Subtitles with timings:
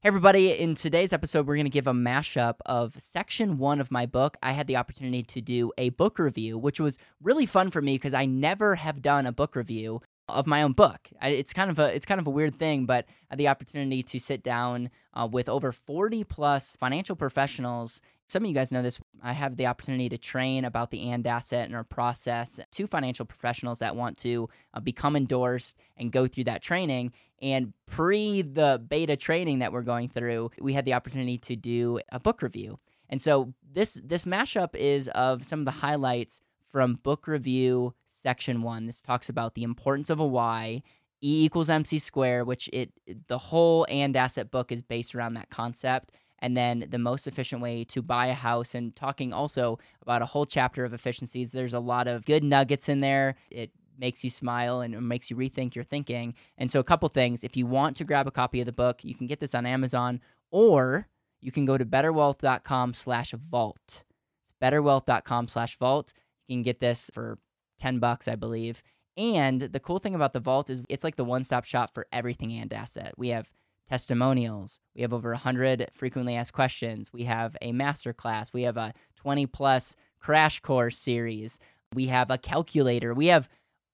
[0.00, 0.52] Hey, everybody.
[0.52, 4.36] In today's episode, we're going to give a mashup of section one of my book.
[4.40, 7.96] I had the opportunity to do a book review, which was really fun for me
[7.96, 11.08] because I never have done a book review of my own book.
[11.20, 14.04] It's kind of a it's kind of a weird thing, but I had the opportunity
[14.04, 18.00] to sit down uh, with over 40 plus financial professionals.
[18.28, 19.00] Some of you guys know this.
[19.22, 23.24] I have the opportunity to train about the AND asset and our process to financial
[23.24, 27.12] professionals that want to uh, become endorsed and go through that training.
[27.40, 32.00] And pre the beta training that we're going through, we had the opportunity to do
[32.12, 32.78] a book review.
[33.08, 38.60] And so this this mashup is of some of the highlights from book review section
[38.60, 38.84] one.
[38.84, 40.82] This talks about the importance of a why,
[41.22, 42.92] E equals MC square, which it
[43.28, 46.12] the whole and asset book is based around that concept.
[46.40, 50.26] And then the most efficient way to buy a house, and talking also about a
[50.26, 51.52] whole chapter of efficiencies.
[51.52, 53.34] There's a lot of good nuggets in there.
[53.50, 56.34] It makes you smile and makes you rethink your thinking.
[56.56, 57.42] And so, a couple things.
[57.42, 59.66] If you want to grab a copy of the book, you can get this on
[59.66, 60.20] Amazon,
[60.50, 61.08] or
[61.40, 64.02] you can go to betterwealth.com slash vault
[64.42, 66.12] It's betterwealth.com slash vault
[66.46, 67.38] You can get this for
[67.78, 68.82] 10 bucks, I believe.
[69.16, 72.52] And the cool thing about the vault is it's like the one-stop shop for everything
[72.52, 73.14] and asset.
[73.16, 73.50] We have
[73.88, 74.78] testimonials.
[74.94, 77.12] We have over 100 frequently asked questions.
[77.12, 78.52] We have a master class.
[78.52, 81.58] We have a 20 plus crash course series.
[81.94, 83.14] We have a calculator.
[83.14, 83.48] We have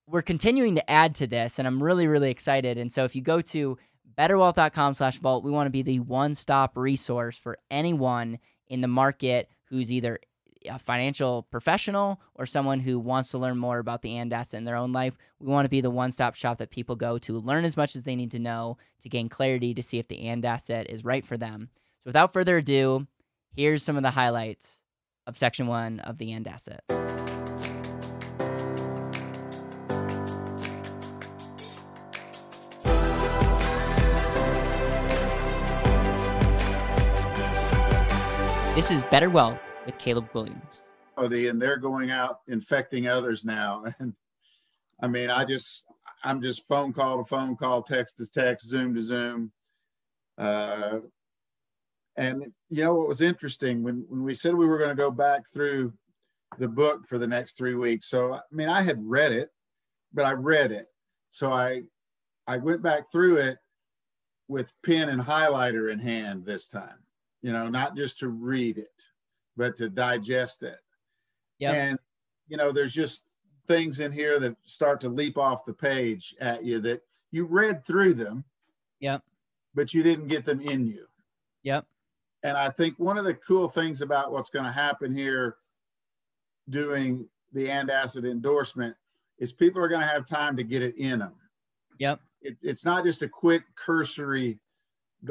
[0.07, 2.77] we're continuing to add to this and I'm really really excited.
[2.77, 3.79] And so if you go to
[4.19, 10.19] betterwealth.com/vault, we want to be the one-stop resource for anyone in the market who's either
[10.67, 14.65] a financial professional or someone who wants to learn more about the AND asset in
[14.65, 17.39] their own life, we want to be the one stop shop that people go to
[17.39, 20.27] learn as much as they need to know to gain clarity to see if the
[20.27, 21.69] AND asset is right for them.
[22.03, 23.07] So without further ado,
[23.55, 24.81] here's some of the highlights
[25.27, 26.83] of section one of the AND asset.
[38.75, 40.83] This is Better Wealth with Caleb Guilliams.
[41.17, 43.85] And they're going out infecting others now.
[43.99, 44.15] And
[45.03, 45.87] I mean, I just,
[46.23, 49.51] I'm just phone call to phone call, text to text, Zoom to Zoom.
[50.39, 51.01] Uh,
[52.17, 55.11] and you know what was interesting when when we said we were going to go
[55.11, 55.93] back through
[56.59, 58.09] the book for the next three weeks.
[58.09, 59.51] So I mean, I had read it,
[60.13, 60.87] but I read it.
[61.31, 61.83] So I
[62.47, 63.59] I went back through it
[64.47, 66.99] with pen and highlighter in hand this time.
[67.43, 69.03] You know, not just to read it
[69.57, 70.79] but to digest it.
[71.59, 71.73] Yeah.
[71.73, 71.99] And
[72.49, 73.27] you know, there's just
[73.67, 77.85] things in here that start to leap off the page at you that you read
[77.85, 78.45] through them.
[79.01, 79.23] Yep.
[79.75, 81.07] But you didn't get them in you.
[81.63, 81.87] Yep.
[82.43, 85.57] And I think one of the cool things about what's going to happen here
[86.69, 88.95] doing the and asset endorsement
[89.39, 91.33] is people are going to have time to get it in them.
[91.99, 92.21] Yep.
[92.43, 94.59] It, it's not just a quick cursory,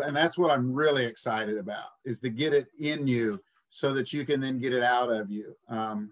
[0.03, 3.40] and that's what I'm really excited about is to get it in you
[3.75, 5.56] so that you can then get it out of you.
[5.67, 6.11] Um,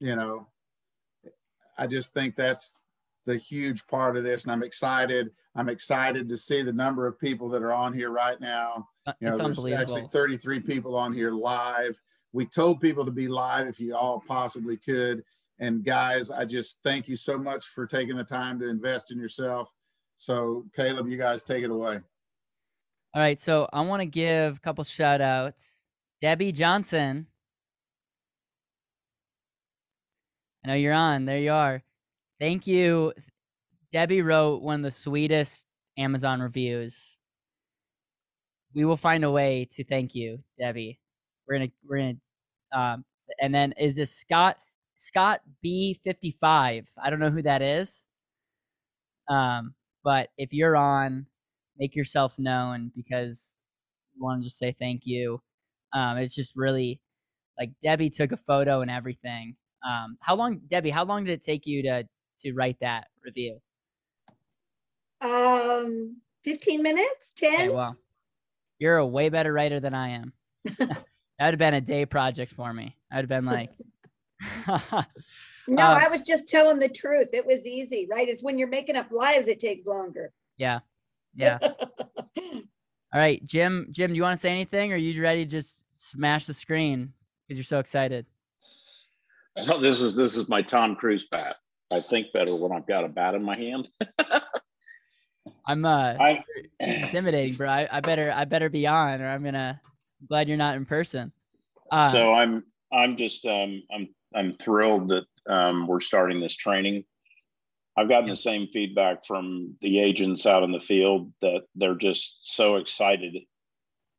[0.00, 0.46] you know,
[1.78, 2.74] I just think that's
[3.24, 5.30] the huge part of this, and I'm excited.
[5.56, 8.86] I'm excited to see the number of people that are on here right now.
[9.06, 9.80] You know, it's unbelievable.
[9.80, 11.98] Actually, 33 people on here live.
[12.34, 15.24] We told people to be live if you all possibly could.
[15.58, 19.18] And guys, I just thank you so much for taking the time to invest in
[19.18, 19.72] yourself.
[20.18, 22.00] So, Caleb, you guys take it away.
[23.14, 23.40] All right.
[23.40, 25.79] So, I want to give a couple shout outs
[26.20, 27.26] Debbie Johnson.
[30.64, 31.24] I know you're on.
[31.24, 31.82] There you are.
[32.38, 33.12] Thank you.
[33.92, 35.66] Debbie wrote one of the sweetest
[35.96, 37.18] Amazon reviews.
[38.74, 41.00] We will find a way to thank you, Debbie.
[41.48, 42.14] We're gonna we're gonna
[42.72, 43.04] um
[43.40, 44.58] and then is this Scott
[44.96, 46.88] Scott B fifty five.
[47.02, 48.06] I don't know who that is.
[49.28, 51.26] Um, but if you're on,
[51.78, 53.56] make yourself known because
[54.14, 55.40] we want to just say thank you.
[55.92, 57.00] Um, it's just really
[57.58, 59.56] like Debbie took a photo and everything.
[59.86, 60.90] Um, how long, Debbie?
[60.90, 62.06] How long did it take you to
[62.40, 63.60] to write that review?
[65.20, 67.54] Um, fifteen minutes, ten.
[67.54, 67.96] Okay, well,
[68.78, 70.32] you're a way better writer than I am.
[70.64, 71.04] that
[71.38, 72.96] would have been a day project for me.
[73.10, 73.70] I would have been like.
[75.68, 77.28] no, uh, I was just telling the truth.
[77.32, 78.28] It was easy, right?
[78.28, 80.32] It's when you're making up lies, it takes longer.
[80.56, 80.80] Yeah,
[81.34, 81.58] yeah.
[83.12, 83.88] All right, Jim.
[83.90, 86.54] Jim, do you want to say anything, or are you ready to just smash the
[86.54, 87.12] screen
[87.46, 88.26] because you're so excited?
[89.56, 91.56] Oh, this is this is my Tom Cruise bat.
[91.92, 93.88] I think better when I've got a bat in my hand.
[95.66, 96.44] I'm uh I,
[96.78, 97.68] intimidating, bro.
[97.68, 99.80] I, I, better I better be on, or I'm gonna.
[100.20, 101.32] I'm glad you're not in person.
[101.90, 107.04] Uh, so I'm I'm just um I'm I'm thrilled that um we're starting this training
[108.00, 108.32] I've gotten yeah.
[108.32, 113.36] the same feedback from the agents out in the field that they're just so excited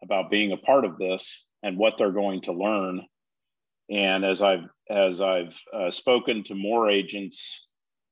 [0.03, 3.01] about being a part of this and what they're going to learn.
[3.89, 7.65] And as I've as I've uh, spoken to more agents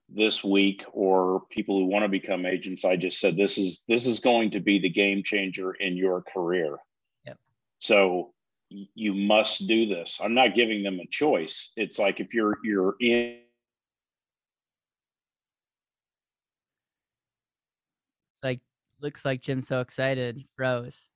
[0.09, 4.07] this week or people who want to become agents, I just said this is this
[4.07, 6.77] is going to be the game changer in your career.
[7.25, 7.37] Yep.
[7.77, 8.33] So
[8.69, 10.19] you must do this.
[10.23, 11.73] I'm not giving them a choice.
[11.77, 13.41] It's like if you're you're in
[18.39, 18.61] It's like
[19.01, 21.09] looks like Jim's so excited, he froze.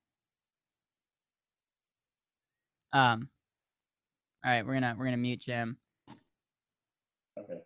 [2.91, 3.29] Um
[4.45, 5.77] all right, we're gonna we're gonna mute Jim.
[7.37, 7.59] Okay.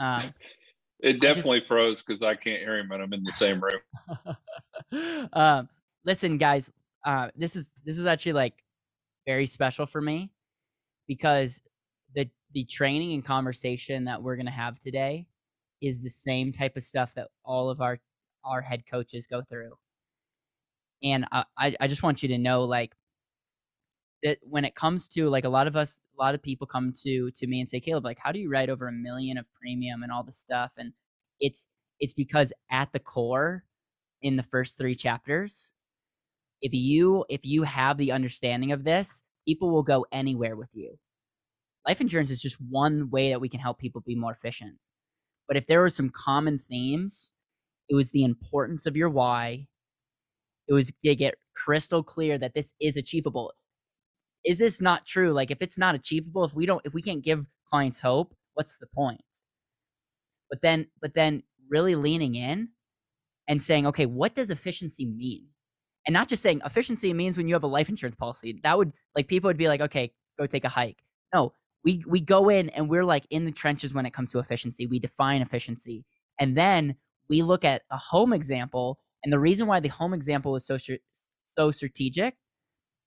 [0.00, 0.34] Um
[1.04, 5.28] It definitely froze because I can't hear him and I'm in the same room.
[5.34, 5.68] um,
[6.06, 6.72] listen, guys,
[7.04, 8.54] uh, this is this is actually like
[9.26, 10.30] very special for me
[11.06, 11.60] because
[12.14, 15.26] the the training and conversation that we're gonna have today
[15.82, 17.98] is the same type of stuff that all of our
[18.44, 19.72] our head coaches go through.
[21.02, 22.94] And I, I just want you to know, like,
[24.24, 26.92] that when it comes to like a lot of us a lot of people come
[27.02, 29.44] to to me and say caleb like how do you write over a million of
[29.60, 30.72] premium and all this stuff?
[30.78, 30.92] And
[31.40, 31.68] it's
[32.00, 33.64] it's because at the core
[34.22, 35.74] in the first three chapters
[36.62, 40.98] if you if you have the understanding of this people will go anywhere with you.
[41.86, 44.76] Life insurance is just one way that we can help people be more efficient.
[45.46, 47.32] But if there were some common themes
[47.88, 49.66] it was the importance of your why
[50.68, 53.52] it was to get crystal clear that this is achievable
[54.44, 55.32] is this not true?
[55.32, 58.78] Like if it's not achievable, if we don't if we can't give clients hope, what's
[58.78, 59.22] the point?
[60.50, 62.68] But then but then really leaning in
[63.48, 65.46] and saying, okay, what does efficiency mean?
[66.06, 68.60] And not just saying efficiency means when you have a life insurance policy.
[68.62, 70.98] That would like people would be like, okay, go take a hike.
[71.34, 74.38] No, we we go in and we're like in the trenches when it comes to
[74.38, 74.86] efficiency.
[74.86, 76.04] We define efficiency.
[76.38, 76.96] And then
[77.28, 80.76] we look at a home example and the reason why the home example is so
[81.42, 82.36] so strategic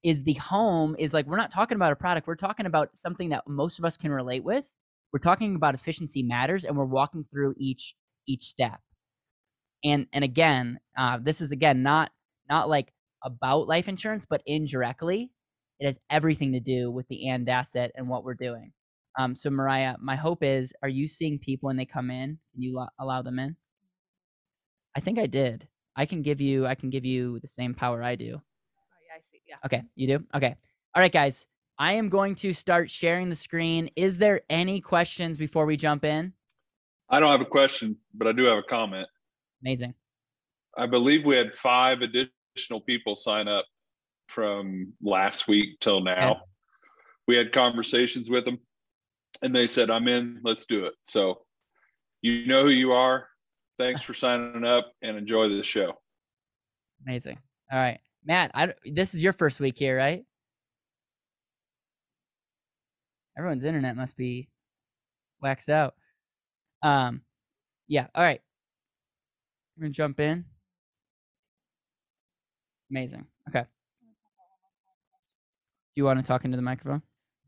[0.03, 3.29] is the home is like we're not talking about a product we're talking about something
[3.29, 4.65] that most of us can relate with.
[5.13, 7.95] We're talking about efficiency matters and we're walking through each
[8.27, 8.79] each step.
[9.83, 12.11] And and again uh, this is again not
[12.49, 12.93] not like
[13.23, 15.31] about life insurance but indirectly
[15.79, 18.71] it has everything to do with the and asset and what we're doing.
[19.19, 22.61] Um, so mariah my hope is are you seeing people when they come in can
[22.61, 23.55] you lo- allow them in
[24.97, 28.03] i think i did i can give you i can give you the same power
[28.03, 28.41] i do oh,
[29.17, 29.41] I see.
[29.47, 29.55] Yeah.
[29.65, 30.23] Okay, you do?
[30.35, 30.55] Okay.
[30.93, 31.47] All right, guys.
[31.79, 33.89] I am going to start sharing the screen.
[33.95, 36.33] Is there any questions before we jump in?
[37.09, 39.07] I don't have a question, but I do have a comment.
[39.61, 39.93] Amazing.
[40.77, 43.65] I believe we had five additional people sign up
[44.27, 46.31] from last week till now.
[46.31, 46.39] Okay.
[47.27, 48.59] We had conversations with them
[49.41, 50.93] and they said, I'm in, let's do it.
[51.03, 51.41] So
[52.21, 53.27] you know who you are.
[53.77, 55.93] Thanks for signing up and enjoy the show.
[57.05, 57.37] Amazing.
[57.71, 57.99] All right.
[58.25, 60.23] Matt, I, this is your first week here, right?
[63.37, 64.49] Everyone's internet must be
[65.41, 65.93] waxed out.
[66.81, 67.21] Um,
[67.87, 68.07] yeah.
[68.15, 68.41] All right.
[69.77, 70.45] We're gonna jump in.
[72.89, 73.25] Amazing.
[73.47, 73.61] Okay.
[73.61, 73.67] Do
[75.95, 77.03] you want to talk into the microphone?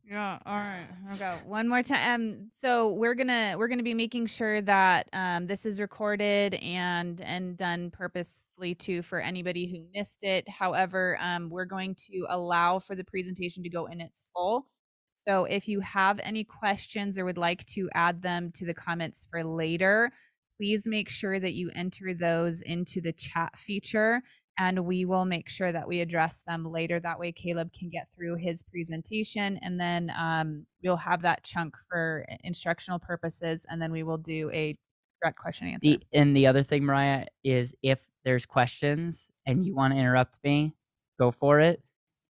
[0.09, 0.39] Yeah.
[0.43, 0.87] All right.
[1.13, 1.37] Okay.
[1.45, 2.21] One more time.
[2.21, 7.21] Um, so we're gonna we're gonna be making sure that um, this is recorded and
[7.21, 10.49] and done purposefully too for anybody who missed it.
[10.49, 14.65] However, um, we're going to allow for the presentation to go in its full.
[15.13, 19.27] So if you have any questions or would like to add them to the comments
[19.29, 20.11] for later,
[20.57, 24.23] please make sure that you enter those into the chat feature
[24.59, 26.99] and we will make sure that we address them later.
[26.99, 31.75] That way, Caleb can get through his presentation, and then um, we'll have that chunk
[31.89, 34.75] for instructional purposes, and then we will do a
[35.21, 35.79] direct question answer.
[35.81, 40.39] The and the other thing, Mariah, is if there's questions and you want to interrupt
[40.43, 40.75] me,
[41.17, 41.81] go for it.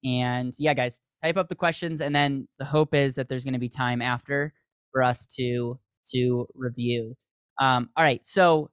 [0.03, 3.53] And yeah, guys, type up the questions, and then the hope is that there's going
[3.53, 4.53] to be time after
[4.91, 5.79] for us to
[6.13, 7.15] to review.
[7.59, 8.69] Um, all right, so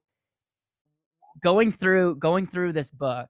[1.41, 3.29] going through going through this book,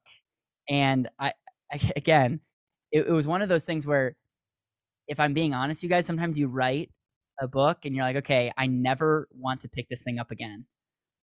[0.70, 1.34] and I,
[1.72, 2.40] I again,
[2.92, 4.16] it, it was one of those things where,
[5.08, 6.92] if I'm being honest, you guys, sometimes you write
[7.40, 10.66] a book and you're like, okay, I never want to pick this thing up again.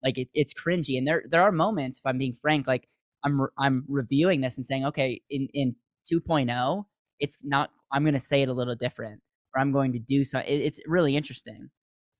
[0.03, 2.87] Like it, it's cringy, and there there are moments, if I'm being frank, like
[3.23, 5.75] I'm re- I'm reviewing this and saying, okay, in in
[6.11, 6.85] 2.0,
[7.19, 7.71] it's not.
[7.91, 9.21] I'm going to say it a little different,
[9.55, 10.39] or I'm going to do so.
[10.39, 11.69] It, it's really interesting,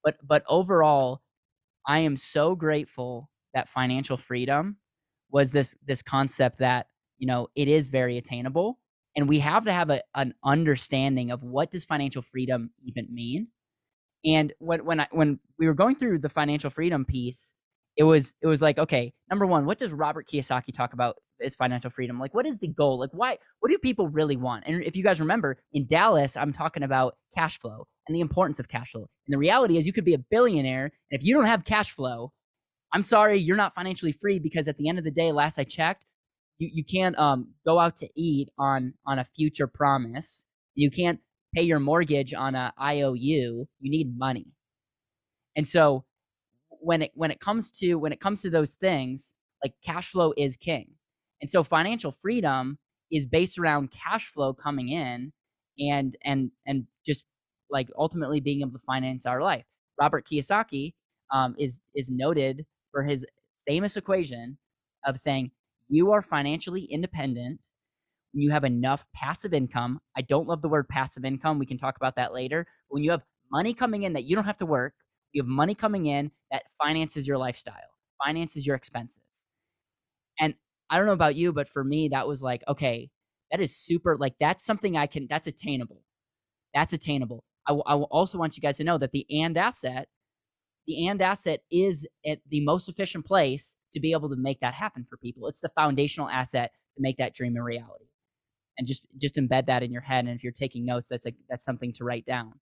[0.04, 1.22] but but overall,
[1.88, 4.78] I am so grateful that financial freedom
[5.32, 8.80] was this this concept that you know it is very attainable,
[9.16, 13.48] and we have to have a, an understanding of what does financial freedom even mean.
[14.26, 17.54] And when when I when we were going through the financial freedom piece,
[17.98, 21.56] it was it was like okay, number one, what does Robert Kiyosaki talk about is
[21.56, 22.20] financial freedom?
[22.20, 23.00] Like, what is the goal?
[23.00, 23.38] Like, why?
[23.60, 24.64] What do people really want?
[24.66, 28.60] And if you guys remember, in Dallas, I'm talking about cash flow and the importance
[28.60, 29.08] of cash flow.
[29.28, 31.92] And the reality is, you could be a billionaire, and if you don't have cash
[31.92, 32.32] flow,
[32.94, 35.64] I'm sorry, you're not financially free because at the end of the day, last I
[35.64, 36.06] checked,
[36.60, 40.46] you, you can't um, go out to eat on on a future promise.
[40.76, 41.20] You can't
[41.56, 43.68] pay your mortgage on a IOU.
[43.80, 44.48] You need money.
[45.56, 46.06] And so
[46.70, 49.34] when it when it comes to when it comes to those things,
[49.64, 50.92] like cash flow is king.
[51.42, 52.78] And so financial freedom
[53.12, 55.34] is based around cash flow coming in
[55.80, 57.26] and and and just
[57.70, 59.66] like ultimately being able to finance our life.
[60.00, 60.94] Robert Kiyosaki
[61.32, 63.26] um, is is noted for his
[63.68, 64.58] famous equation
[65.06, 65.52] of saying
[65.90, 67.60] you are financially independent
[68.32, 70.00] when you have enough passive income.
[70.16, 71.60] I don't love the word passive income.
[71.60, 72.66] We can talk about that later.
[72.88, 74.94] When you have money coming in that you don't have to work,
[75.34, 77.76] you have money coming in that finances your lifestyle,
[78.24, 79.48] finances your expenses.
[80.40, 80.54] And
[80.90, 83.10] I don't know about you, but for me, that was like, okay,
[83.52, 86.02] that is super, like, that's something I can, that's attainable.
[86.74, 87.44] That's attainable.
[87.68, 90.08] I, w- I also want you guys to know that the and asset,
[90.88, 94.74] the and asset is at the most efficient place to be able to make that
[94.74, 95.48] happen for people.
[95.48, 98.06] It's the foundational asset to make that dream a reality.
[98.78, 100.26] And just just embed that in your head.
[100.26, 102.54] And if you're taking notes, that's a that's something to write down.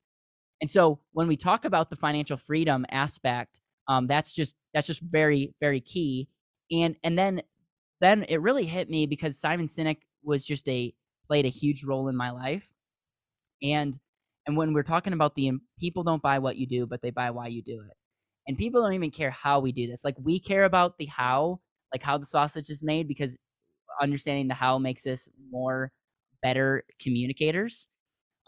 [0.59, 5.01] And so when we talk about the financial freedom aspect, um, that's just that's just
[5.01, 6.27] very very key.
[6.69, 7.43] And and then
[8.01, 10.93] then it really hit me because Simon Sinek was just a
[11.27, 12.73] played a huge role in my life.
[13.63, 13.97] And
[14.45, 17.31] and when we're talking about the people don't buy what you do, but they buy
[17.31, 17.95] why you do it.
[18.51, 20.03] And people don't even care how we do this.
[20.03, 21.62] Like we care about the how,
[21.93, 23.38] like how the sausage is made, because
[24.01, 25.89] understanding the how makes us more
[26.43, 27.88] better communicators.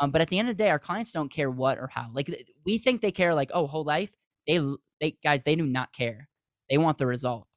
[0.02, 2.10] Um, but at the end of the day, our clients don't care what or how.
[2.12, 2.30] Like
[2.66, 4.12] we think they care, like oh, whole life.
[4.46, 4.60] They,
[5.00, 6.28] they guys, they do not care.
[6.70, 7.48] They want the result.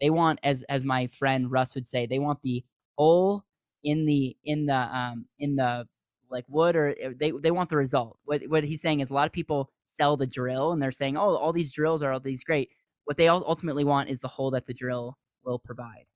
[0.00, 2.64] They want, as as my friend Russ would say, they want the
[2.98, 3.44] whole
[3.84, 5.86] in the in the um in the
[6.30, 8.18] like wood or eh, they they want the result.
[8.24, 11.16] What what he's saying is a lot of people sell the drill and they're saying,
[11.16, 12.70] oh, all these drills are all these great.
[13.04, 16.06] What they ultimately want is the hole that the drill will provide.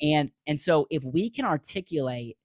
[0.00, 2.36] And and so if we can articulate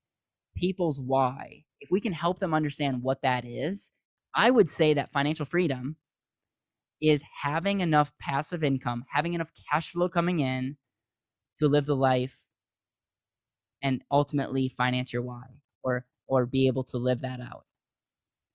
[0.55, 3.91] people's why, if we can help them understand what that is,
[4.35, 5.97] I would say that financial freedom
[7.01, 10.77] is having enough passive income, having enough cash flow coming in
[11.57, 12.47] to live the life
[13.81, 15.43] and ultimately finance your why
[15.83, 17.65] or or be able to live that out.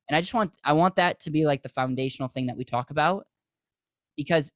[0.08, 2.64] And I just want I want that to be like the foundational thing that we
[2.64, 3.26] talk about
[4.16, 4.50] because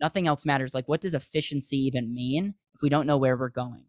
[0.00, 0.74] nothing else matters.
[0.74, 3.84] Like what does efficiency even mean if we don't know where we're going?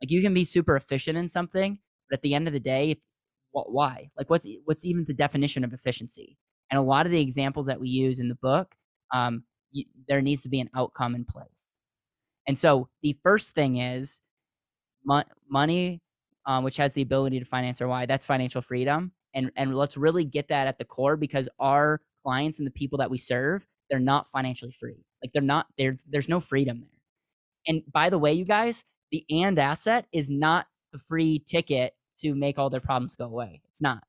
[0.00, 1.78] Like you can be super efficient in something,
[2.08, 2.96] but at the end of the day,
[3.50, 4.10] what why?
[4.16, 6.38] Like what's what's even the definition of efficiency?
[6.70, 8.76] And a lot of the examples that we use in the book,
[9.12, 9.42] um,
[9.72, 11.72] you, there needs to be an outcome in place.
[12.46, 14.20] And so the first thing is
[15.04, 16.00] mo- money,
[16.50, 18.06] um, which has the ability to finance our why.
[18.06, 19.12] That's financial freedom.
[19.34, 22.98] And, and let's really get that at the core because our clients and the people
[22.98, 25.04] that we serve, they're not financially free.
[25.22, 25.96] Like they're not there.
[26.08, 26.88] There's no freedom there.
[27.68, 32.34] And by the way, you guys, the and asset is not the free ticket to
[32.34, 33.62] make all their problems go away.
[33.70, 34.02] It's not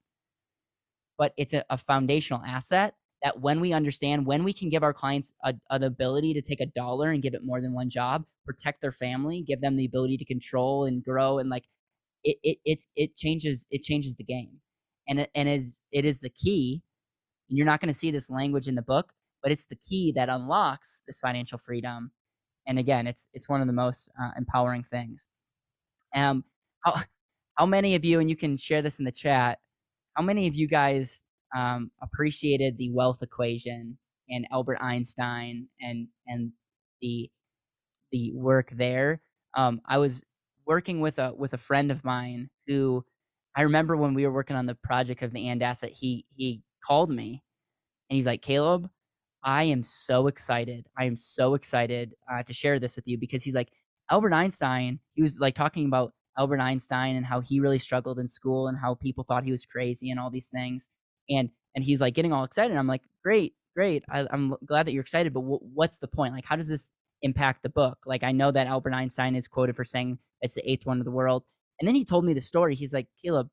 [1.21, 4.91] but it's a, a foundational asset that when we understand when we can give our
[4.93, 8.25] clients a, an ability to take a dollar and give it more than one job
[8.43, 11.65] protect their family give them the ability to control and grow and like
[12.23, 14.59] it it it, it changes it changes the game.
[15.07, 16.81] And it, and is it is the key
[17.49, 19.13] and you're not going to see this language in the book
[19.43, 22.11] but it's the key that unlocks this financial freedom.
[22.67, 25.27] And again it's it's one of the most uh, empowering things.
[26.15, 26.45] Um
[26.81, 27.01] how
[27.55, 29.59] how many of you and you can share this in the chat
[30.15, 31.23] how many of you guys
[31.55, 33.97] um, appreciated the wealth equation
[34.29, 36.51] and Albert Einstein and and
[37.01, 37.29] the
[38.11, 39.21] the work there?
[39.55, 40.23] Um, I was
[40.71, 43.03] working with a with a friend of mine who
[43.57, 46.61] I remember when we were working on the project of the and asset, he he
[46.81, 47.43] called me
[48.09, 48.89] and he's like, Caleb,
[49.43, 50.87] I am so excited.
[50.97, 53.67] I am so excited uh, to share this with you because he's like
[54.09, 54.99] Albert Einstein.
[55.13, 58.77] He was like talking about Albert Einstein and how he really struggled in school and
[58.77, 60.87] how people thought he was crazy and all these things.
[61.29, 62.77] And and he's like getting all excited.
[62.77, 64.05] I'm like, great, great.
[64.09, 66.33] I, am glad that you're excited, but w- what's the point?
[66.33, 67.97] Like, how does this impact the book?
[68.05, 71.05] Like, I know that Albert Einstein is quoted for saying it's the eighth one of
[71.05, 71.43] the world.
[71.79, 72.75] And then he told me the story.
[72.75, 73.49] He's like, Caleb,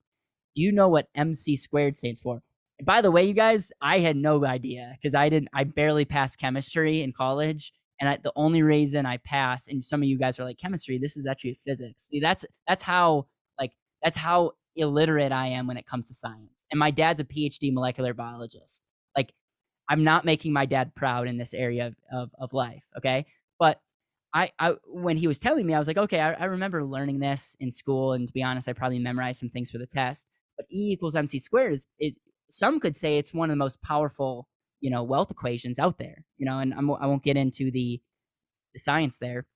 [0.55, 2.41] do you know what MC squared stands for?
[2.79, 5.49] And by the way, you guys, I had no idea because I didn't.
[5.53, 10.03] I barely passed chemistry in college, and I, the only reason I passed, and some
[10.03, 12.07] of you guys are like chemistry, this is actually physics.
[12.09, 13.27] See, that's that's how
[13.59, 16.67] like that's how illiterate I am when it comes to science.
[16.71, 18.83] And my dad's a PhD molecular biologist.
[19.17, 19.33] Like,
[19.89, 22.85] I'm not making my dad proud in this area of, of, of life.
[22.97, 23.27] Okay,
[23.59, 23.81] but
[24.35, 27.19] I, I when he was telling me, I was like, okay, I, I remember learning
[27.19, 30.27] this in school, and to be honest, I probably memorized some things for the test.
[30.57, 32.19] But E equals MC squared is, is
[32.51, 34.49] some could say it's one of the most powerful,
[34.81, 36.25] you know, wealth equations out there.
[36.37, 38.01] You know, and I'm, I won't get into the
[38.75, 39.47] the science there,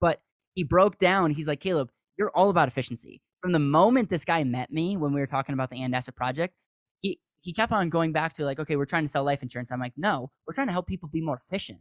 [0.00, 0.20] but
[0.54, 1.32] he broke down.
[1.32, 3.20] He's like, Caleb, you're all about efficiency.
[3.40, 6.14] From the moment this guy met me when we were talking about the AND Asset
[6.14, 6.54] project,
[7.00, 9.72] he he kept on going back to like, okay, we're trying to sell life insurance.
[9.72, 11.80] I'm like, no, we're trying to help people be more efficient.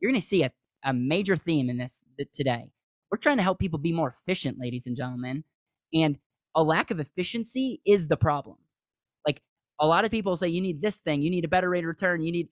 [0.00, 0.52] You're going to see a,
[0.86, 2.70] a major theme in this th- today.
[3.10, 5.44] We're trying to help people be more efficient, ladies and gentlemen.
[5.92, 6.18] And
[6.54, 8.56] a lack of efficiency is the problem.
[9.26, 9.42] Like
[9.80, 11.88] a lot of people say, you need this thing, you need a better rate of
[11.88, 12.48] return, you need.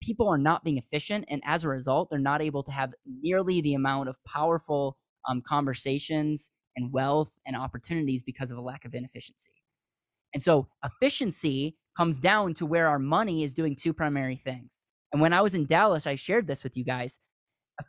[0.00, 3.60] People are not being efficient, and as a result, they're not able to have nearly
[3.60, 4.96] the amount of powerful
[5.28, 9.50] um, conversations and wealth and opportunities because of a lack of inefficiency.
[10.32, 14.78] And so efficiency comes down to where our money is doing two primary things.
[15.12, 17.18] And when I was in Dallas, I shared this with you guys.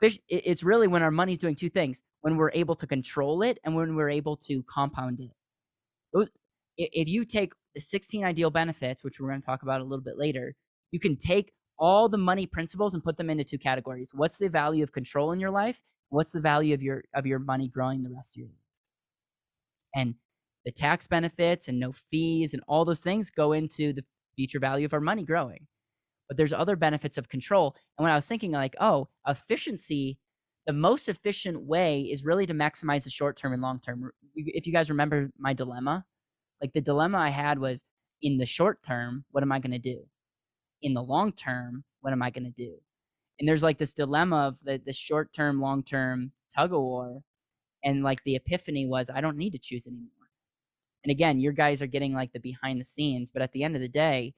[0.01, 3.57] It's really when our money is doing two things when we're able to control it
[3.63, 6.29] and when we're able to compound it.
[6.77, 10.03] If you take the 16 ideal benefits, which we're going to talk about a little
[10.03, 10.55] bit later,
[10.91, 14.11] you can take all the money principles and put them into two categories.
[14.13, 15.81] What's the value of control in your life?
[16.09, 18.55] What's the value of your of your money growing the rest of your life?
[19.95, 20.15] And
[20.65, 24.03] the tax benefits and no fees and all those things go into the
[24.35, 25.67] future value of our money growing.
[26.29, 27.75] But there's other benefits of control.
[27.97, 30.19] And when I was thinking like, oh, efficiency,
[30.67, 34.11] the most efficient way is really to maximize the short term and long term.
[34.35, 36.05] If you guys remember my dilemma,
[36.61, 37.83] like the dilemma I had was
[38.21, 40.05] in the short term, what am I going to do?
[40.81, 42.75] In the long term, what am I going to do?
[43.39, 47.21] And there's like this dilemma of the, the short term, long term tug of war.
[47.83, 50.09] And like the epiphany was, I don't need to choose anymore.
[51.03, 53.75] And again, your guys are getting like the behind the scenes, but at the end
[53.75, 54.33] of the day,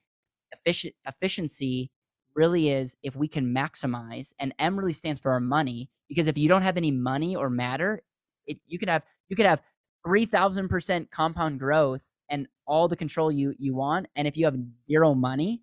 [1.05, 1.91] efficiency
[2.35, 6.37] really is if we can maximize and M really stands for our money because if
[6.37, 8.01] you don't have any money or matter,
[8.47, 9.61] it, you could have you could have
[10.05, 15.13] 3000% compound growth and all the control you you want and if you have zero
[15.13, 15.61] money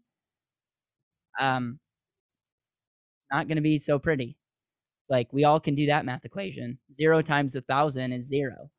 [1.38, 1.78] um
[3.16, 4.36] it's not going to be so pretty.
[5.02, 6.78] It's like we all can do that math equation.
[6.92, 8.70] 0 times a 1000 is 0.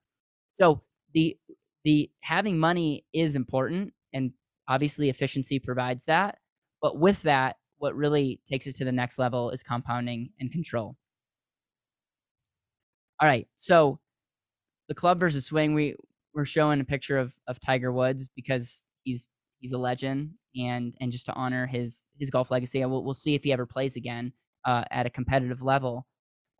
[0.54, 0.82] So
[1.14, 1.38] the
[1.84, 4.32] the having money is important and
[4.70, 6.38] obviously efficiency provides that
[6.82, 10.96] but with that what really takes it to the next level is compounding and control
[13.22, 14.00] all right so
[14.88, 15.96] the club versus swing we
[16.34, 19.28] we're showing a picture of of tiger woods because he's
[19.60, 23.36] he's a legend and and just to honor his his golf legacy we'll, we'll see
[23.36, 24.32] if he ever plays again
[24.66, 26.06] uh, at a competitive level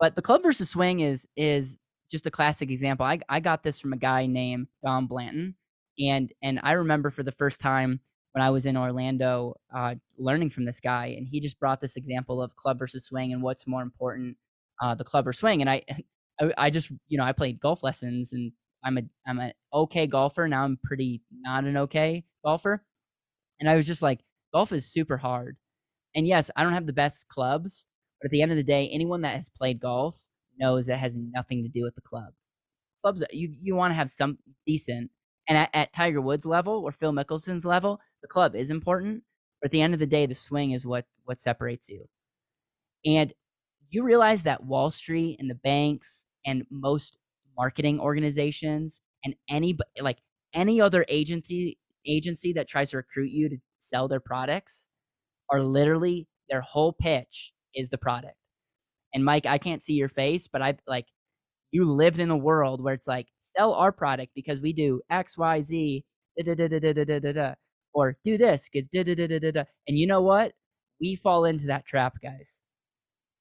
[0.00, 1.78] but the club versus swing is is
[2.10, 3.06] just a classic example.
[3.06, 5.54] I, I got this from a guy named Don Blanton,
[6.00, 8.00] and and I remember for the first time
[8.32, 11.96] when I was in Orlando, uh, learning from this guy, and he just brought this
[11.96, 14.36] example of club versus swing and what's more important,
[14.80, 15.60] uh, the club or swing.
[15.60, 15.82] And I,
[16.40, 18.52] I, I just you know I played golf lessons, and
[18.84, 20.64] I'm a I'm an okay golfer now.
[20.64, 22.84] I'm pretty not an okay golfer,
[23.60, 24.20] and I was just like,
[24.52, 25.56] golf is super hard.
[26.14, 27.86] And yes, I don't have the best clubs,
[28.20, 31.16] but at the end of the day, anyone that has played golf knows it has
[31.16, 32.32] nothing to do with the club.
[33.00, 35.10] Clubs, you you want to have some decent,
[35.50, 39.24] and at, at Tiger Woods level or Phil Mickelson's level, the club is important.
[39.60, 42.08] But at the end of the day, the swing is what what separates you.
[43.04, 43.32] And
[43.90, 47.18] you realize that Wall Street and the banks and most
[47.58, 50.18] marketing organizations and any like
[50.54, 54.88] any other agency agency that tries to recruit you to sell their products
[55.50, 58.36] are literally their whole pitch is the product.
[59.12, 61.06] And Mike, I can't see your face, but I like
[61.72, 65.38] you lived in a world where it's like sell our product because we do X,
[65.38, 66.04] Y, Z,
[66.38, 67.54] da da da da da da da
[67.92, 69.64] or do this because da da da da da.
[69.88, 70.52] And you know what?
[71.00, 72.62] We fall into that trap, guys.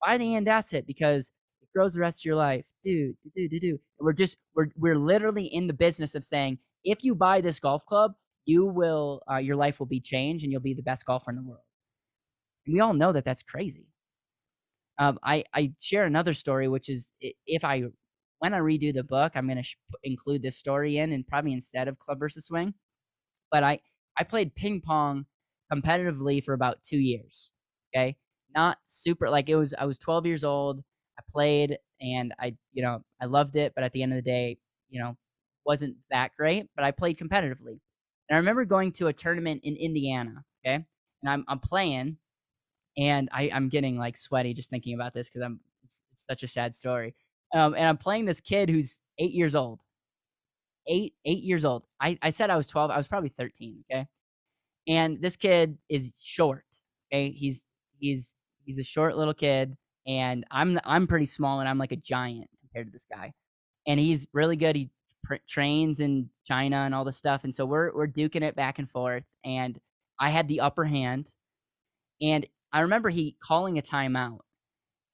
[0.04, 2.66] Buy the AND asset because it grows the rest of your life.
[2.84, 3.80] Do do do do.
[4.00, 7.86] We're just we're we're literally in the business of saying if you buy this golf
[7.86, 8.14] club,
[8.46, 11.38] you will uh, your life will be changed and you'll be the best golfer in
[11.38, 11.64] the world.
[12.66, 13.88] And we all know that that's crazy.
[14.98, 17.14] Um, I I share another story, which is
[17.46, 17.84] if I
[18.40, 21.88] when I redo the book, I'm gonna sh- include this story in, and probably instead
[21.88, 22.74] of club versus swing.
[23.52, 23.82] But I
[24.18, 25.26] I played ping pong
[25.72, 27.52] competitively for about two years.
[27.96, 28.18] Okay,
[28.56, 29.74] not super like it was.
[29.78, 30.84] I was 12 years old.
[31.20, 34.30] I played and I you know I loved it, but at the end of the
[34.30, 34.58] day,
[34.90, 35.18] you know,
[35.66, 36.68] wasn't that great.
[36.76, 37.80] But I played competitively,
[38.30, 40.44] and I remember going to a tournament in Indiana.
[40.66, 42.18] Okay, and I'm I'm playing
[42.98, 46.44] and I, I'm getting like sweaty just thinking about this because I'm it's, it's, such
[46.44, 47.16] a sad story.
[47.54, 49.80] Um, and I'm playing this kid who's eight years old.
[50.88, 51.84] Eight eight years old.
[52.00, 52.92] I, I said I was 12.
[52.92, 53.84] I was probably 13.
[53.92, 54.08] Okay,
[54.88, 56.66] and this kid is short.
[57.12, 57.66] Okay, he's
[58.00, 58.34] he's
[58.66, 62.50] he's a short little kid, and I'm I'm pretty small and I'm like a giant
[62.62, 63.34] compared to this guy.
[63.88, 64.76] And he's really good.
[64.76, 64.90] He
[65.24, 68.80] pr- trains in China and all this stuff, and so we're we're duking it back
[68.80, 69.24] and forth.
[69.44, 69.80] And
[70.20, 71.30] I had the upper hand,
[72.22, 74.40] and I remember he calling a timeout,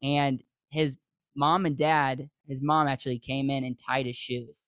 [0.01, 0.97] and his
[1.35, 4.63] mom and dad, his mom actually came in and tied his shoes.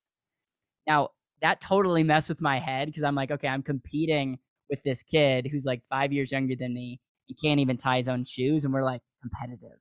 [0.87, 1.09] Now
[1.41, 5.47] that totally messed with my head because I'm like, okay, I'm competing with this kid
[5.51, 6.99] who's like five years younger than me.
[7.25, 9.79] He can't even tie his own shoes, and we're like competitive.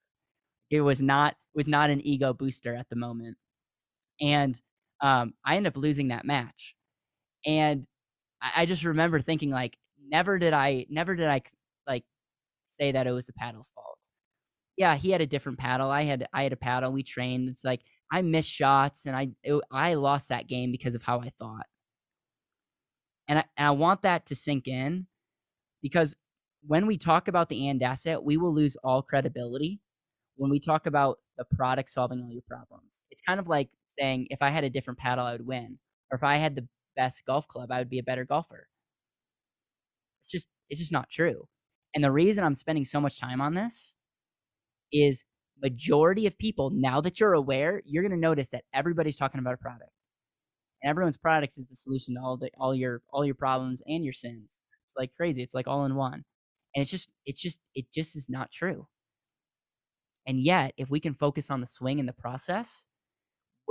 [0.70, 3.36] It was not it was not an ego booster at the moment,
[4.20, 4.60] and
[5.00, 6.74] um, I ended up losing that match.
[7.46, 7.86] And
[8.42, 9.76] I, I just remember thinking like,
[10.08, 11.42] never did I never did I
[11.86, 12.04] like
[12.68, 13.95] say that it was the paddle's fault.
[14.76, 15.90] Yeah, he had a different paddle.
[15.90, 16.92] I had I had a paddle.
[16.92, 17.48] We trained.
[17.48, 17.80] It's like
[18.12, 21.66] I missed shots and I it, I lost that game because of how I thought.
[23.28, 25.06] And I, and I want that to sink in
[25.82, 26.16] because
[26.66, 29.80] when we talk about the and asset, we will lose all credibility
[30.36, 33.04] when we talk about the product solving all your problems.
[33.10, 35.78] It's kind of like saying if I had a different paddle, I would win,
[36.12, 38.68] or if I had the best golf club, I would be a better golfer.
[40.20, 41.48] It's just it's just not true.
[41.94, 43.95] And the reason I'm spending so much time on this
[44.92, 45.24] is
[45.62, 49.54] majority of people now that you're aware, you're going to notice that everybody's talking about
[49.54, 49.90] a product.
[50.82, 54.04] And everyone's product is the solution to all the all your all your problems and
[54.04, 54.62] your sins.
[54.84, 55.42] It's like crazy.
[55.42, 56.24] It's like all in one.
[56.74, 58.86] And it's just it's just it just is not true.
[60.26, 62.86] And yet, if we can focus on the swing and the process,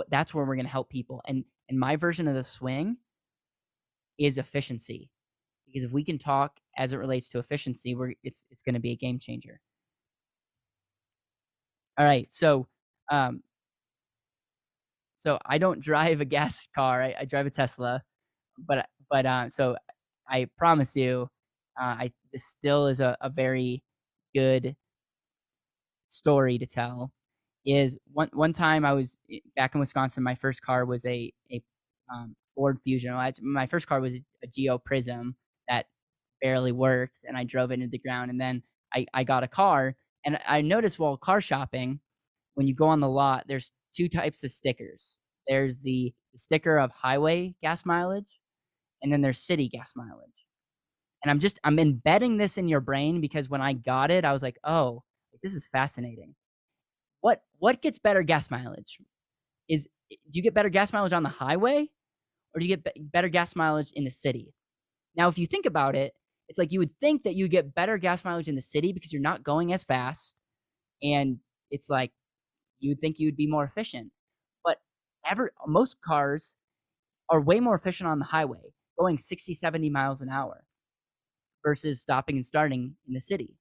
[0.09, 1.21] that's where we're going to help people.
[1.27, 2.97] And and my version of the swing
[4.17, 5.09] is efficiency.
[5.67, 8.79] Because if we can talk as it relates to efficiency, we're it's it's going to
[8.79, 9.59] be a game changer.
[11.97, 12.67] All right, so
[13.11, 13.41] um,
[15.17, 17.01] so I don't drive a gas car.
[17.03, 18.03] I, I drive a Tesla,
[18.57, 19.77] but but uh, so
[20.29, 21.29] I promise you,
[21.79, 23.83] uh, I this still is a, a very
[24.35, 24.75] good
[26.07, 27.11] story to tell
[27.65, 30.23] is one one time I was eh, back in Wisconsin.
[30.23, 31.61] My first car was a a
[32.13, 33.13] um, Ford Fusion.
[33.41, 35.35] My first car was a Geo Prizm
[35.67, 35.87] that
[36.41, 38.31] barely worked, and I drove it into the ground.
[38.31, 41.99] And then I I got a car, and I noticed while car shopping,
[42.55, 45.19] when you go on the lot, there's two types of stickers.
[45.47, 48.41] There's the, sticker of highway gas mileage,
[49.01, 50.45] and then there's city gas mileage.
[51.23, 54.33] And I'm just I'm embedding this in your brain because when I got it, I
[54.33, 55.03] was like, oh,
[55.41, 56.35] this is fascinating
[57.25, 58.99] what what gets better gas mileage?
[59.67, 61.89] Is do you get better gas mileage on the highway,
[62.53, 64.53] or do you get be- better gas mileage in the city?
[65.17, 66.13] Now, if you think about it,
[66.47, 69.11] it's like you would think that you get better gas mileage in the city because
[69.11, 70.35] you're not going as fast,
[71.01, 71.39] and
[71.71, 72.11] it's like
[72.79, 74.11] you would think you would be more efficient.
[74.63, 74.77] But
[75.25, 76.55] ever most cars
[77.29, 80.65] are way more efficient on the highway, going 60, 70 miles an hour
[81.65, 83.55] versus stopping and starting in the city.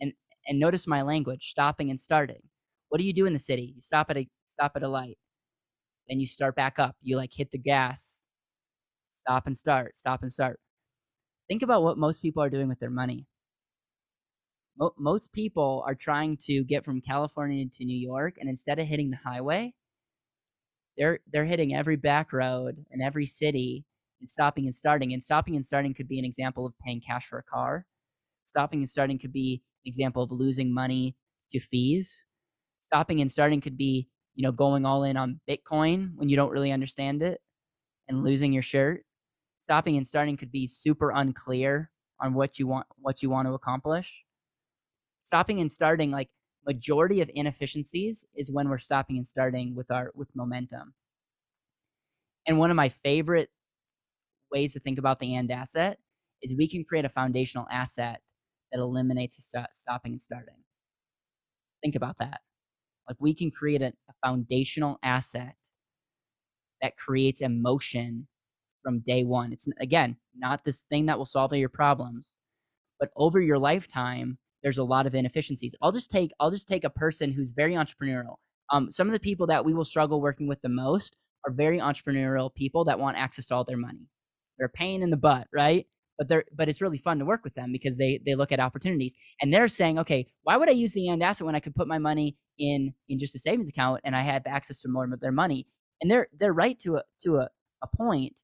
[0.00, 0.12] And
[0.46, 2.42] and notice my language, stopping and starting.
[2.90, 3.72] What do you do in the city?
[3.74, 5.18] You stop at a stop at a light.
[6.08, 6.96] Then you start back up.
[7.02, 8.22] You like hit the gas.
[9.10, 9.96] Stop and start.
[9.96, 10.60] Stop and start.
[11.48, 13.26] Think about what most people are doing with their money.
[14.78, 18.86] Mo- most people are trying to get from California to New York and instead of
[18.86, 19.74] hitting the highway,
[20.96, 23.84] they're they're hitting every back road and every city
[24.20, 25.12] and stopping and starting.
[25.12, 27.86] And stopping and starting could be an example of paying cash for a car.
[28.44, 31.16] Stopping and starting could be an example of losing money
[31.50, 32.24] to fees
[32.80, 36.52] stopping and starting could be, you know, going all in on Bitcoin when you don't
[36.52, 37.40] really understand it
[38.08, 39.04] and losing your shirt.
[39.64, 43.54] Stopping and starting could be super unclear on what you want what you want to
[43.54, 44.26] accomplish.
[45.22, 46.28] Stopping and starting like
[46.66, 50.92] majority of inefficiencies is when we're stopping and starting with our with momentum.
[52.46, 53.48] And one of my favorite
[54.52, 55.98] ways to think about the and asset
[56.42, 58.20] is we can create a foundational asset
[58.70, 60.62] that eliminates st- stopping and starting.
[61.82, 62.42] Think about that.
[63.08, 65.56] Like we can create a, a foundational asset
[66.82, 68.28] that creates emotion
[68.84, 69.52] from day one.
[69.52, 72.38] It's again not this thing that will solve all your problems,
[73.00, 75.74] but over your lifetime, there's a lot of inefficiencies.
[75.82, 78.36] I'll just take I'll just take a person who's very entrepreneurial.
[78.70, 81.16] Um, some of the people that we will struggle working with the most
[81.46, 84.08] are very entrepreneurial people that want access to all their money.
[84.58, 85.86] They're a pain in the butt, right?
[86.16, 88.60] But they're but it's really fun to work with them because they they look at
[88.60, 91.74] opportunities and they're saying, okay, why would I use the and asset when I could
[91.74, 95.04] put my money in in just a savings account and I have access to more
[95.04, 95.66] of their money.
[96.00, 97.48] And they're they're right to a to a,
[97.82, 98.42] a point,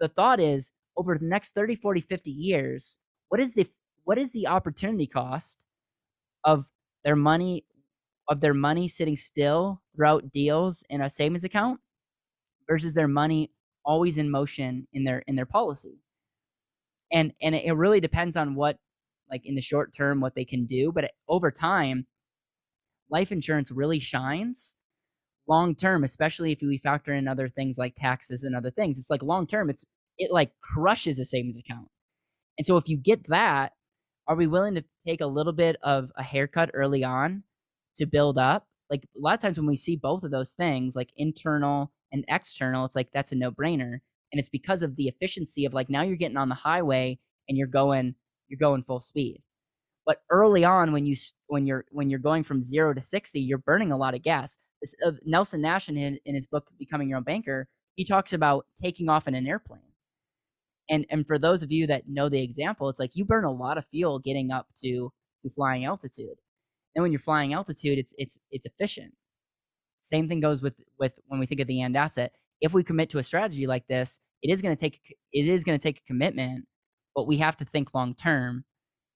[0.00, 3.66] the thought is over the next 30, 40, 50 years, what is the
[4.04, 5.64] what is the opportunity cost
[6.44, 6.66] of
[7.04, 7.64] their money
[8.28, 11.80] of their money sitting still throughout deals in a savings account
[12.68, 13.50] versus their money
[13.84, 16.00] always in motion in their in their policy?
[17.12, 18.78] And and it really depends on what
[19.30, 22.06] like in the short term what they can do but over time
[23.10, 24.76] life insurance really shines
[25.48, 28.98] long term, especially if we factor in other things like taxes and other things.
[28.98, 29.84] It's like long term, it's
[30.18, 31.88] it like crushes a savings account.
[32.58, 33.72] And so if you get that,
[34.26, 37.44] are we willing to take a little bit of a haircut early on
[37.96, 38.66] to build up?
[38.90, 42.24] Like a lot of times when we see both of those things, like internal and
[42.28, 44.00] external, it's like that's a no brainer.
[44.32, 47.56] And it's because of the efficiency of like now you're getting on the highway and
[47.56, 48.14] you're going
[48.48, 49.42] you're going full speed.
[50.04, 53.58] But early on, when you when you're when you're going from zero to sixty, you're
[53.58, 54.58] burning a lot of gas.
[55.04, 58.66] Uh, Nelson Nash in his, in his book Becoming Your Own Banker, he talks about
[58.80, 59.82] taking off in an airplane.
[60.90, 63.52] And and for those of you that know the example, it's like you burn a
[63.52, 65.12] lot of fuel getting up to
[65.42, 66.38] to flying altitude.
[66.94, 69.14] And when you're flying altitude, it's it's it's efficient.
[70.00, 72.32] Same thing goes with with when we think of the AND asset.
[72.60, 75.00] If we commit to a strategy like this, it is going to take
[75.32, 76.66] it is going to take a commitment,
[77.14, 78.64] but we have to think long term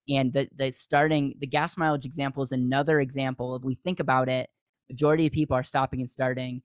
[0.09, 3.55] and the, the starting the gas mileage example is another example.
[3.55, 4.49] If we think about it,
[4.89, 6.61] majority of people are stopping and starting.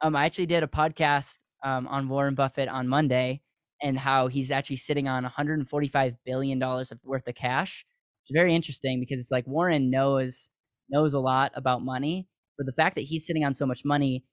[0.00, 3.42] Um, I actually did a podcast um, on Warren Buffett on Monday
[3.82, 7.84] and how he's actually sitting on 145 billion dollars worth of cash.
[8.22, 10.50] It's very interesting because it's like Warren knows
[10.90, 14.24] knows a lot about money, but the fact that he's sitting on so much money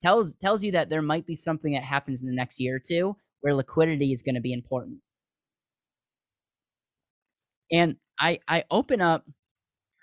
[0.00, 2.80] tells tells you that there might be something that happens in the next year or
[2.80, 4.98] two where liquidity is going to be important.
[7.72, 9.24] And I I open up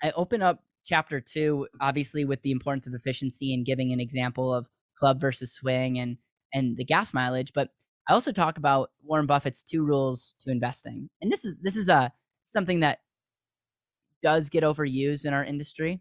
[0.02, 4.52] I open up chapter 2 obviously with the importance of efficiency and giving an example
[4.52, 6.16] of club versus swing and
[6.54, 7.70] and the gas mileage, but
[8.08, 11.08] I also talk about Warren Buffett's two rules to investing.
[11.20, 12.12] And this is this is a
[12.44, 12.98] something that
[14.22, 16.00] does get overused in our industry.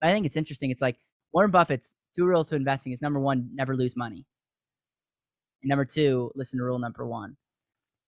[0.00, 0.70] But I think it's interesting.
[0.70, 0.96] It's like
[1.32, 4.26] Warren Buffett's two rules to investing is number 1, never lose money.
[5.62, 7.36] And number 2, listen to rule number 1.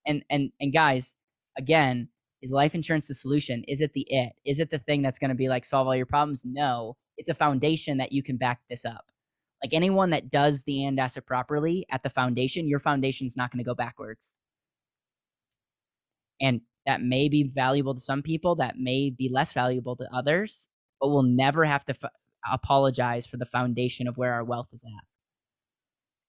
[0.07, 1.17] And and and guys,
[1.57, 2.09] again,
[2.45, 3.65] is life insurance the solution?
[3.67, 4.35] Is it the it?
[4.45, 6.43] Is it the thing that's going to be like solve all your problems?
[6.45, 6.97] No.
[7.17, 9.07] It's a foundation that you can back this up.
[9.63, 13.51] Like anyone that does the and asset properly at the foundation, your foundation is not
[13.51, 14.37] going to go backwards.
[16.39, 20.69] And that may be valuable to some people, that may be less valuable to others,
[21.01, 22.11] but we'll never have to f-
[22.53, 25.05] apologize for the foundation of where our wealth is at.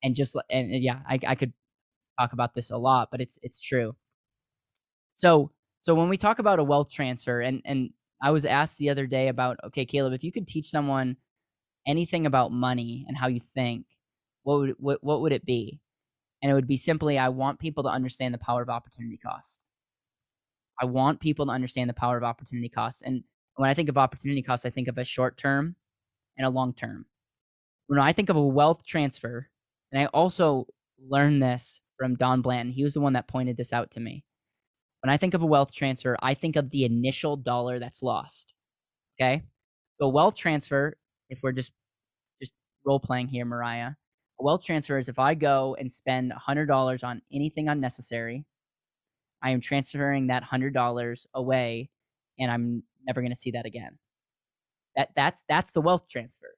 [0.01, 1.51] And just and, yeah, I, I could
[2.17, 3.97] talk about this a lot, but it's it's true.
[5.15, 5.51] So
[5.85, 9.05] so when we talk about a wealth transfer, and and I was asked the other
[9.05, 11.15] day about, okay, Caleb, if you could teach someone
[11.85, 13.85] anything about money and how you think,
[14.41, 15.79] what would what, what would it be?
[16.41, 19.59] And it would be simply, I want people to understand the power of opportunity cost.
[20.81, 23.03] I want people to understand the power of opportunity cost.
[23.03, 23.23] And
[23.55, 25.75] when I think of opportunity cost, I think of a short term
[26.35, 27.05] and a long term.
[27.85, 29.49] When I think of a wealth transfer,
[29.91, 30.65] and I also
[30.99, 34.23] learned this from Don Blanton, he was the one that pointed this out to me.
[35.05, 38.55] When I think of a wealth transfer, I think of the initial dollar that's lost.
[39.21, 39.43] Okay.
[39.93, 40.97] So wealth transfer,
[41.29, 41.73] if we're just
[42.41, 43.91] just role playing here, Mariah,
[44.39, 48.45] a wealth transfer is if I go and spend $100 on anything unnecessary,
[49.43, 51.91] I am transferring that $100 away
[52.39, 53.99] and I'm never going to see that again.
[54.95, 56.55] That that's that's the wealth transfer.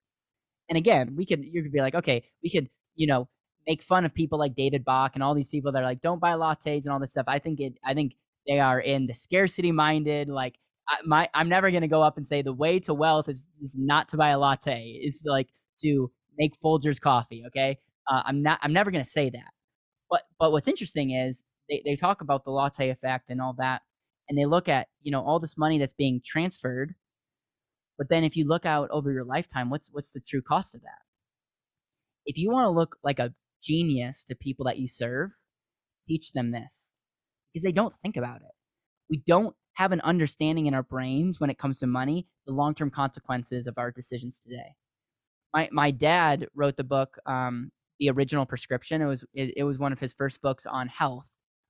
[0.70, 3.28] And again, we could you could be like, okay, we could, you know,
[3.68, 6.22] make fun of people like David Bach and all these people that are like, don't
[6.22, 7.26] buy lattes and all this stuff.
[7.28, 8.14] I think it I think
[8.48, 10.30] they are in the scarcity minded.
[10.30, 10.56] Like
[10.88, 13.76] I, my, I'm never gonna go up and say the way to wealth is, is
[13.78, 15.00] not to buy a latte.
[15.02, 15.50] It's like
[15.82, 17.44] to make Folgers coffee.
[17.48, 18.60] Okay, uh, I'm not.
[18.62, 19.52] I'm never gonna say that.
[20.10, 23.82] But but what's interesting is they, they talk about the latte effect and all that,
[24.30, 26.96] and they look at you know all this money that's being transferred.
[27.98, 30.82] But then if you look out over your lifetime, what's what's the true cost of
[30.82, 31.02] that?
[32.26, 35.32] If you want to look like a genius to people that you serve,
[36.06, 36.97] teach them this
[37.52, 38.52] because they don't think about it.
[39.10, 42.74] We don't have an understanding in our brains when it comes to money, the long
[42.74, 44.76] term consequences of our decisions today.
[45.54, 49.02] My my dad wrote the book, um, The Original Prescription.
[49.02, 51.28] It was it, it, was one of his first books on health.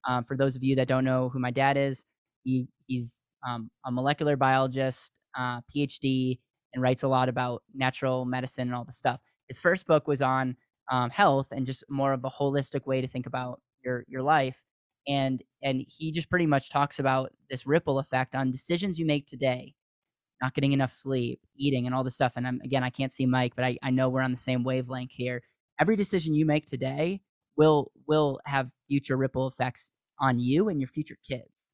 [0.07, 2.05] Um, for those of you that don't know who my dad is,
[2.43, 6.39] he he's um, a molecular biologist, uh, PhD,
[6.73, 9.19] and writes a lot about natural medicine and all the stuff.
[9.49, 10.55] His first book was on
[10.89, 14.63] um, health and just more of a holistic way to think about your your life
[15.07, 19.25] and and he just pretty much talks about this ripple effect on decisions you make
[19.25, 19.73] today
[20.41, 23.25] not getting enough sleep eating and all this stuff and I'm, again i can't see
[23.25, 25.41] mike but I, I know we're on the same wavelength here.
[25.79, 27.21] Every decision you make today
[27.55, 31.71] will will have future ripple effects on you and your future kids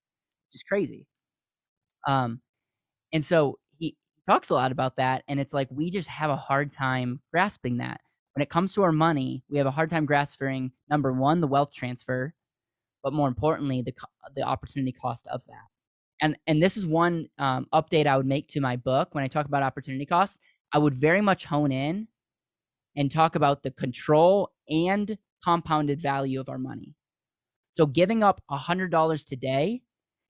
[0.47, 1.07] which is crazy.
[2.07, 2.41] Um
[3.13, 6.35] and so he talks a lot about that and it's like we just have a
[6.35, 8.01] hard time grasping that.
[8.35, 11.47] When it comes to our money we have a hard time grasping number one the
[11.47, 12.33] wealth transfer
[13.03, 13.93] but more importantly, the
[14.35, 15.67] the opportunity cost of that.
[16.21, 19.27] And and this is one um, update I would make to my book when I
[19.27, 20.39] talk about opportunity costs.
[20.71, 22.07] I would very much hone in
[22.95, 26.95] and talk about the control and compounded value of our money.
[27.71, 29.81] So giving up $100 today,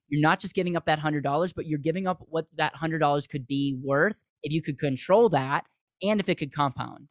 [0.09, 3.45] you're not just giving up that $100, but you're giving up what that $100 could
[3.47, 5.65] be worth if you could control that
[6.01, 7.07] and if it could compound.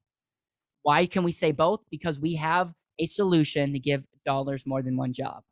[0.83, 1.81] Why can we say both?
[1.90, 5.42] Because we have a solution to give dollars more than one job.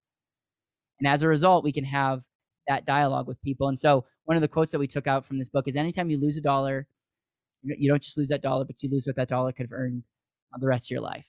[1.01, 2.23] And as a result, we can have
[2.69, 3.69] that dialogue with people.
[3.69, 6.11] And so, one of the quotes that we took out from this book is anytime
[6.11, 6.87] you lose a dollar,
[7.63, 10.05] you don't just lose that dollar, but you lose what that dollar could have earned
[10.59, 11.27] the rest of your life.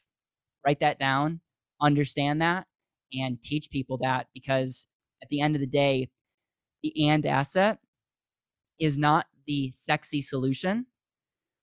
[0.65, 1.39] Write that down,
[1.81, 2.67] understand that,
[3.13, 4.87] and teach people that because
[5.21, 6.09] at the end of the day,
[6.83, 7.79] the AND asset
[8.79, 10.87] is not the sexy solution,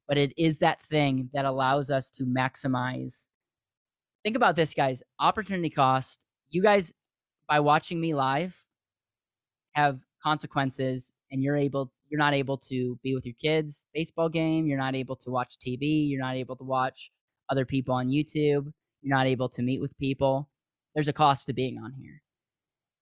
[0.06, 3.28] but it is that thing that allows us to maximize.
[4.24, 6.24] Think about this, guys opportunity cost.
[6.50, 6.94] You guys,
[7.48, 8.64] by watching me live,
[9.72, 14.66] have consequences and you're able you're not able to be with your kids baseball game
[14.66, 17.12] you're not able to watch tv you're not able to watch
[17.50, 20.48] other people on youtube you're not able to meet with people
[20.98, 22.22] there's a cost to being on here.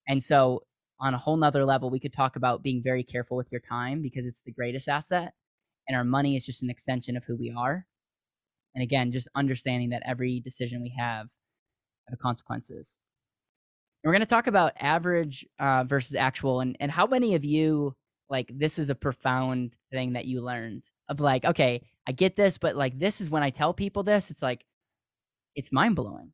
[0.06, 0.64] And so
[1.00, 4.02] on a whole nother level we could talk about being very careful with your time
[4.02, 5.32] because it's the greatest asset
[5.88, 7.87] and our money is just an extension of who we are.
[8.74, 11.28] And again just understanding that every decision we have
[12.11, 12.98] have consequences
[14.04, 17.94] we're going to talk about average uh, versus actual, and and how many of you
[18.28, 22.59] like this is a profound thing that you learned of like, okay, I get this,
[22.59, 24.64] but like this is when I tell people this, it's like
[25.54, 26.32] it's mind blowing.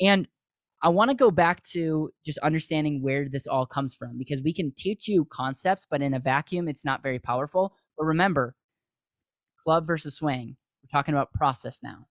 [0.00, 0.28] And
[0.82, 4.52] I want to go back to just understanding where this all comes from because we
[4.52, 7.74] can teach you concepts, but in a vacuum, it's not very powerful.
[7.96, 8.54] But remember,
[9.58, 10.56] club versus swing.
[10.82, 12.06] We're talking about process now.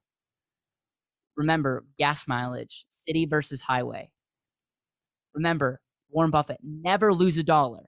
[1.38, 4.10] Remember, gas mileage, city versus highway.
[5.36, 7.84] Remember, Warren Buffett, never lose a dollar.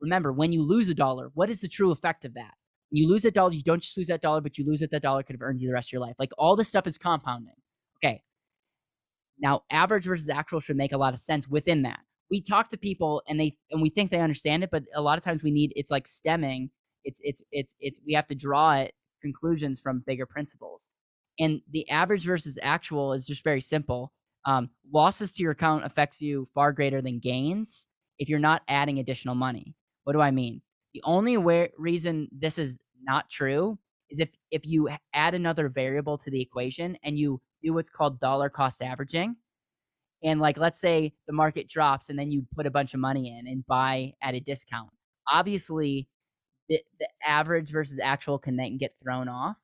[0.00, 2.54] Remember, when you lose a dollar, what is the true effect of that?
[2.90, 4.90] You lose a dollar, you don't just lose that dollar, but you lose it.
[4.90, 6.16] That dollar could have earned you the rest of your life.
[6.18, 7.54] Like all this stuff is compounding.
[7.98, 8.22] Okay.
[9.40, 12.00] Now, average versus actual should make a lot of sense within that.
[12.30, 15.18] We talk to people and they and we think they understand it, but a lot
[15.18, 16.70] of times we need it's like stemming.
[17.04, 20.90] It's it's it's it's we have to draw it conclusions from bigger principles.
[21.38, 24.12] And the average versus actual is just very simple.
[24.44, 27.86] Um, losses to your account affects you far greater than gains
[28.18, 29.74] if you're not adding additional money.
[30.04, 30.62] What do I mean?
[30.94, 33.78] The only way, reason this is not true
[34.10, 38.20] is if if you add another variable to the equation and you do what's called
[38.20, 39.36] dollar cost averaging.
[40.24, 43.36] And like let's say the market drops and then you put a bunch of money
[43.36, 44.90] in and buy at a discount.
[45.30, 46.08] Obviously,
[46.68, 49.56] the, the average versus actual can then get thrown off.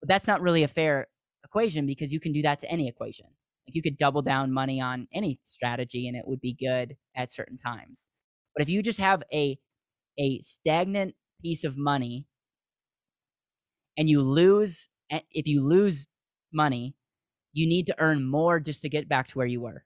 [0.00, 1.06] But that's not really a fair
[1.44, 3.26] equation because you can do that to any equation.
[3.66, 7.32] Like you could double down money on any strategy and it would be good at
[7.32, 8.08] certain times.
[8.54, 9.58] But if you just have a
[10.18, 12.26] a stagnant piece of money
[13.96, 16.06] and you lose eh, if you lose
[16.52, 16.94] money,
[17.52, 19.84] you need to earn more just to get back to where you were.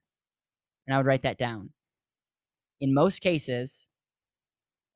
[0.87, 1.71] And I would write that down.
[2.81, 3.89] In most cases,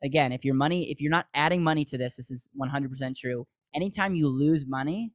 [0.02, 3.46] again, if your money if you're not adding money to this, this is 100% true.
[3.74, 5.12] Anytime you lose money,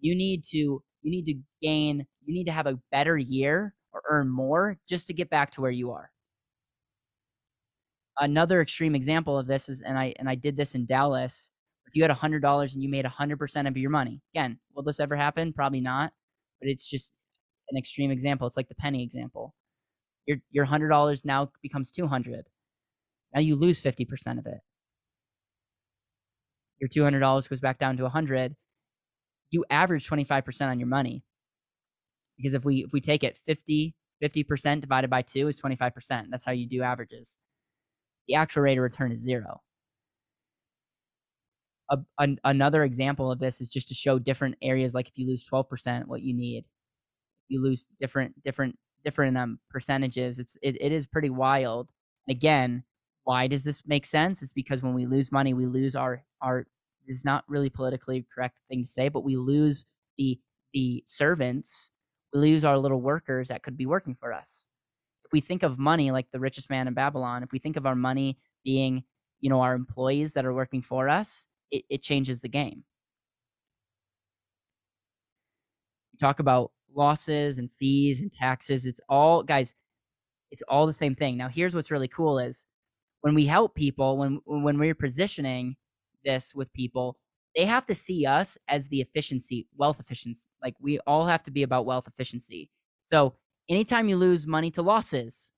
[0.00, 0.58] you need to
[1.02, 5.06] you need to gain, you need to have a better year or earn more just
[5.08, 6.10] to get back to where you are.
[8.18, 11.50] Another extreme example of this is, and I and I did this in Dallas.
[11.86, 14.84] If you had hundred dollars and you made hundred percent of your money, again, will
[14.84, 15.52] this ever happen?
[15.52, 16.12] Probably not.
[16.60, 17.12] But it's just
[17.70, 18.46] an extreme example.
[18.46, 19.54] It's like the penny example.
[20.26, 22.46] Your your hundred dollars now becomes two hundred.
[23.34, 24.60] Now you lose fifty percent of it.
[26.80, 28.54] Your two hundred dollars goes back down to a hundred
[29.54, 31.22] you average 25% on your money.
[32.36, 36.26] Because if we if we take it 50 50% divided by 2 is 25%.
[36.30, 37.38] That's how you do averages.
[38.28, 39.60] The actual rate of return is 0.
[41.90, 45.26] A, an, another example of this is just to show different areas like if you
[45.26, 46.64] lose 12% what you need.
[47.48, 51.90] You lose different different different um percentages, it's it, it is pretty wild.
[52.26, 52.84] And again,
[53.24, 54.42] why does this make sense?
[54.42, 56.66] It's because when we lose money, we lose our our
[57.06, 59.84] is not really politically correct thing to say, but we lose
[60.16, 60.40] the
[60.72, 61.90] the servants,
[62.34, 64.66] we lose our little workers that could be working for us.
[65.24, 67.86] If we think of money like the richest man in Babylon, if we think of
[67.86, 69.04] our money being,
[69.40, 72.84] you know, our employees that are working for us, it, it changes the game.
[76.12, 78.86] We talk about losses and fees and taxes.
[78.86, 79.74] It's all guys,
[80.50, 81.36] it's all the same thing.
[81.36, 82.66] Now here's what's really cool is
[83.22, 85.76] when we help people, when when we're positioning
[86.24, 87.16] this with people,
[87.56, 90.48] they have to see us as the efficiency, wealth efficiency.
[90.62, 92.70] Like we all have to be about wealth efficiency.
[93.04, 93.34] So
[93.68, 95.52] anytime you lose money to losses,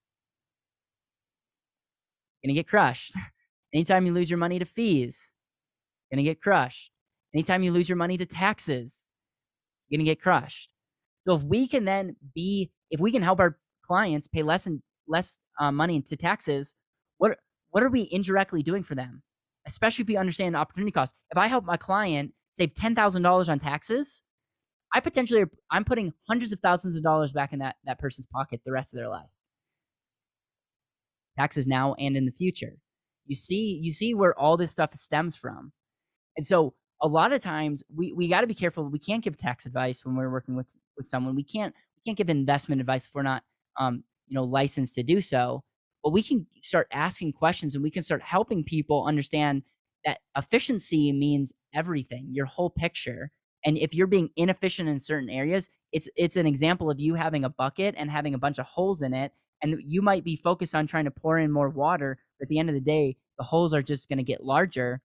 [2.45, 3.15] gonna get crushed.
[3.75, 5.35] anytime you lose your money to fees,
[6.13, 6.93] gonna get crushed.
[7.35, 9.07] Anytime you lose your money to taxes,
[9.89, 10.71] you're gonna get crushed.
[11.23, 14.83] So if we can then be, if we can help our clients pay less and
[15.09, 16.75] less uh, money into taxes,
[17.19, 17.39] what
[17.71, 19.23] what are we indirectly doing for them?
[19.67, 21.15] Especially if we understand the opportunity cost.
[21.31, 24.23] If I help my client save ten thousand dollars on taxes,
[24.95, 28.61] I potentially I'm putting hundreds of thousands of dollars back in that that person's pocket
[28.65, 29.29] the rest of their life.
[31.39, 32.77] Taxes now and in the future.
[33.27, 35.73] You see, you see where all this stuff stems from.
[36.37, 38.89] And so a lot of times we, we got to be careful.
[38.89, 41.35] We can't give tax advice when we're working with, with someone.
[41.35, 43.43] We can't, we can't give investment advice if we're not,
[43.79, 45.65] um, you know, licensed to do so.
[46.07, 49.65] But we can start asking questions and we can start helping people understand
[50.05, 53.33] that efficiency means everything, your whole picture.
[53.65, 57.43] And if you're being inefficient in certain areas, it's it's an example of you having
[57.43, 59.33] a bucket and having a bunch of holes in it.
[59.61, 62.61] And you might be focused on trying to pour in more water, but at the
[62.61, 65.03] end of the day, the holes are just going to get larger.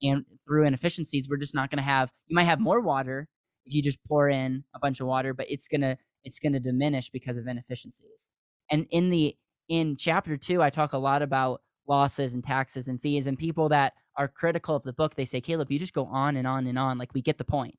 [0.00, 2.12] And through inefficiencies, we're just not going to have.
[2.28, 3.26] You might have more water
[3.66, 7.10] if you just pour in a bunch of water, but it's gonna it's gonna diminish
[7.10, 8.30] because of inefficiencies.
[8.70, 9.36] And in the
[9.70, 13.68] in chapter two, I talk a lot about losses and taxes and fees and people
[13.70, 15.14] that are critical of the book.
[15.14, 16.98] They say, Caleb, you just go on and on and on.
[16.98, 17.78] Like we get the point.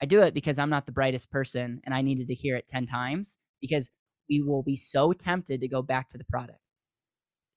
[0.00, 2.68] I do it because I'm not the brightest person and I needed to hear it
[2.68, 3.90] 10 times because
[4.30, 6.60] we will be so tempted to go back to the product.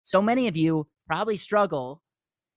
[0.01, 2.01] So many of you probably struggle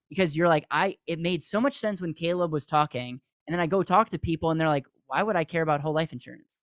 [0.09, 3.21] because you're like, I it made so much sense when Caleb was talking.
[3.47, 5.83] And then I go talk to people and they're like, why would I care about
[5.83, 6.63] whole life insurance?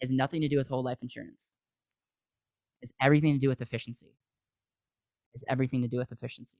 [0.00, 1.52] It has nothing to do with whole life insurance.
[2.82, 4.14] It's everything to do with efficiency.
[5.34, 6.58] It's everything to do with efficiency.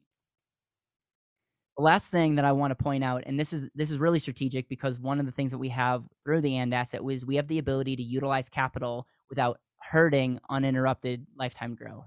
[1.76, 4.18] The last thing that I want to point out, and this is this is really
[4.18, 7.36] strategic because one of the things that we have through the AND asset was we
[7.36, 12.04] have the ability to utilize capital without hurting uninterrupted lifetime growth.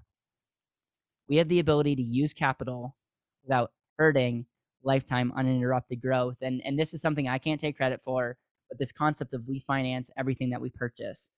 [1.28, 2.95] We have the ability to use capital
[3.43, 4.45] without hurting
[4.84, 6.38] lifetime uninterrupted growth.
[6.41, 8.38] And and this is something I can't take credit for,
[8.70, 11.32] but this concept of we finance everything that we purchase.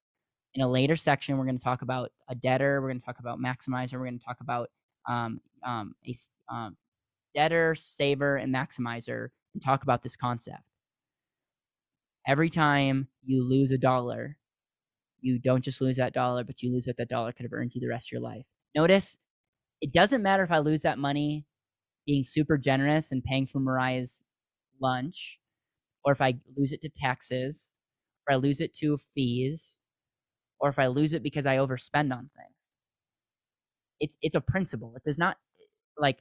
[0.57, 2.81] In a later section, we're going to talk about a debtor.
[2.81, 3.93] We're going to talk about maximizer.
[3.93, 4.71] We're going to talk about
[5.07, 6.15] um, um, a
[6.51, 6.75] um,
[7.35, 10.63] debtor, saver, and maximizer and talk about this concept.
[12.27, 14.39] Every time you lose a dollar,
[15.21, 17.75] you don't just lose that dollar, but you lose what that dollar could have earned
[17.75, 18.47] you the rest of your life.
[18.73, 19.19] Notice
[19.79, 21.45] it doesn't matter if I lose that money
[22.07, 24.21] being super generous and paying for Mariah's
[24.81, 25.39] lunch,
[26.03, 27.75] or if I lose it to taxes,
[28.27, 29.81] or I lose it to fees,
[30.59, 32.71] or if I lose it because I overspend on things.
[33.99, 34.93] It's it's a principle.
[34.95, 35.37] It does not
[35.97, 36.19] like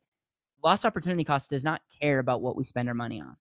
[0.65, 3.37] lost opportunity cost does not care about what we spend our money on.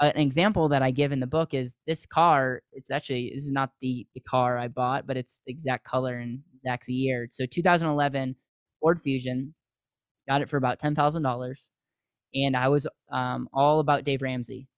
[0.00, 2.62] an example that I give in the book is this car.
[2.72, 6.18] It's actually this is not the the car I bought, but it's the exact color
[6.18, 7.28] and exact year.
[7.30, 8.36] So 2011
[8.80, 9.54] Ford Fusion,
[10.28, 11.72] got it for about ten thousand dollars,
[12.34, 14.68] and I was um, all about Dave Ramsey.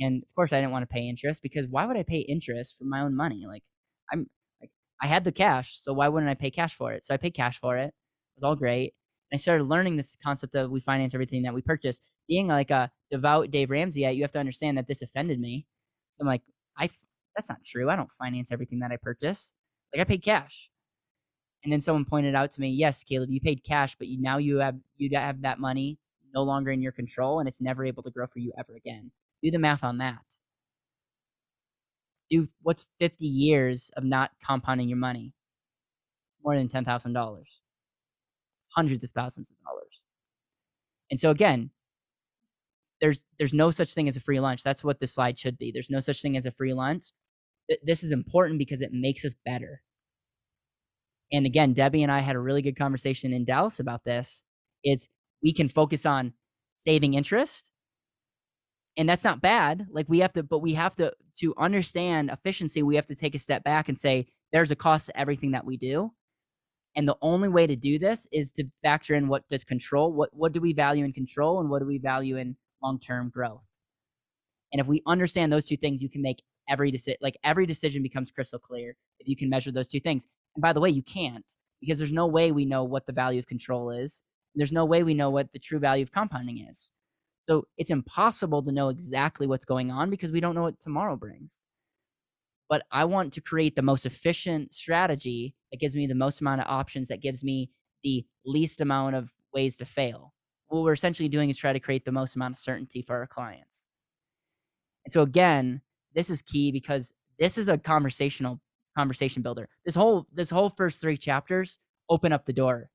[0.00, 2.76] And of course, I didn't want to pay interest because why would I pay interest
[2.78, 3.44] for my own money?
[3.48, 3.62] Like
[4.12, 4.28] I'm
[5.02, 7.04] I had the cash, so why wouldn't I pay cash for it?
[7.04, 7.88] So I paid cash for it.
[7.88, 8.94] It was all great.
[9.32, 12.00] I started learning this concept of we finance everything that we purchase.
[12.28, 15.66] Being like a devout Dave Ramsey, you have to understand that this offended me.
[16.12, 16.42] So I'm like,
[16.78, 16.88] I
[17.34, 17.90] that's not true.
[17.90, 19.52] I don't finance everything that I purchase.
[19.92, 20.70] Like I paid cash.
[21.64, 24.38] And then someone pointed out to me, yes, Caleb, you paid cash, but you now
[24.38, 25.98] you have you have that money
[26.34, 29.10] no longer in your control, and it's never able to grow for you ever again.
[29.42, 30.22] Do the math on that.
[32.30, 35.34] Do what's 50 years of not compounding your money?
[36.36, 37.60] It's more than ten thousand dollars
[38.62, 40.02] It's hundreds of thousands of dollars.
[41.10, 41.70] And so again,
[43.00, 44.62] there's there's no such thing as a free lunch.
[44.62, 45.70] That's what this slide should be.
[45.72, 47.06] There's no such thing as a free lunch.
[47.84, 49.82] This is important because it makes us better.
[51.32, 54.44] And again, Debbie and I had a really good conversation in Dallas about this.
[54.82, 55.08] It's
[55.42, 56.32] we can focus on
[56.78, 57.70] saving interest.
[58.96, 59.86] And that's not bad.
[59.90, 63.34] Like we have to, but we have to to understand efficiency, we have to take
[63.34, 66.12] a step back and say there's a cost to everything that we do.
[66.96, 70.30] And the only way to do this is to factor in what does control, what
[70.32, 73.62] what do we value in control and what do we value in long-term growth.
[74.72, 78.02] And if we understand those two things, you can make every decision like every decision
[78.02, 80.26] becomes crystal clear if you can measure those two things.
[80.54, 81.44] And by the way, you can't
[81.80, 84.22] because there's no way we know what the value of control is.
[84.54, 86.92] There's no way we know what the true value of compounding is.
[87.44, 91.16] So it's impossible to know exactly what's going on because we don't know what tomorrow
[91.16, 91.64] brings
[92.68, 96.60] but I want to create the most efficient strategy that gives me the most amount
[96.60, 97.70] of options, that gives me
[98.02, 100.32] the least amount of ways to fail.
[100.68, 103.26] What we're essentially doing is try to create the most amount of certainty for our
[103.26, 103.86] clients.
[105.04, 105.82] And so again,
[106.14, 108.60] this is key because this is a conversational
[108.96, 109.68] conversation builder.
[109.84, 111.78] This whole this whole first three chapters
[112.08, 112.88] open up the door.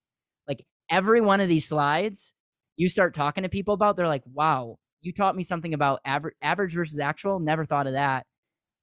[0.47, 2.33] Like every one of these slides,
[2.79, 6.35] you start talking to people about, they're like, wow, you taught me something about average
[6.41, 7.39] average versus actual.
[7.39, 8.25] Never thought of that.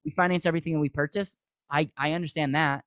[0.04, 1.38] We finance everything that we purchase.
[1.70, 2.84] I I understand that.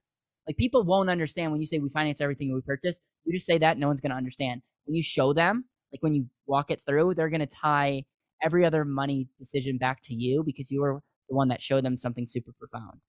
[0.47, 3.01] Like people won't understand when you say we finance everything we purchase.
[3.25, 4.61] You just say that, no one's gonna understand.
[4.85, 8.03] When you show them, like when you walk it through, they're gonna tie
[8.43, 11.97] every other money decision back to you because you were the one that showed them
[11.97, 12.99] something super profound.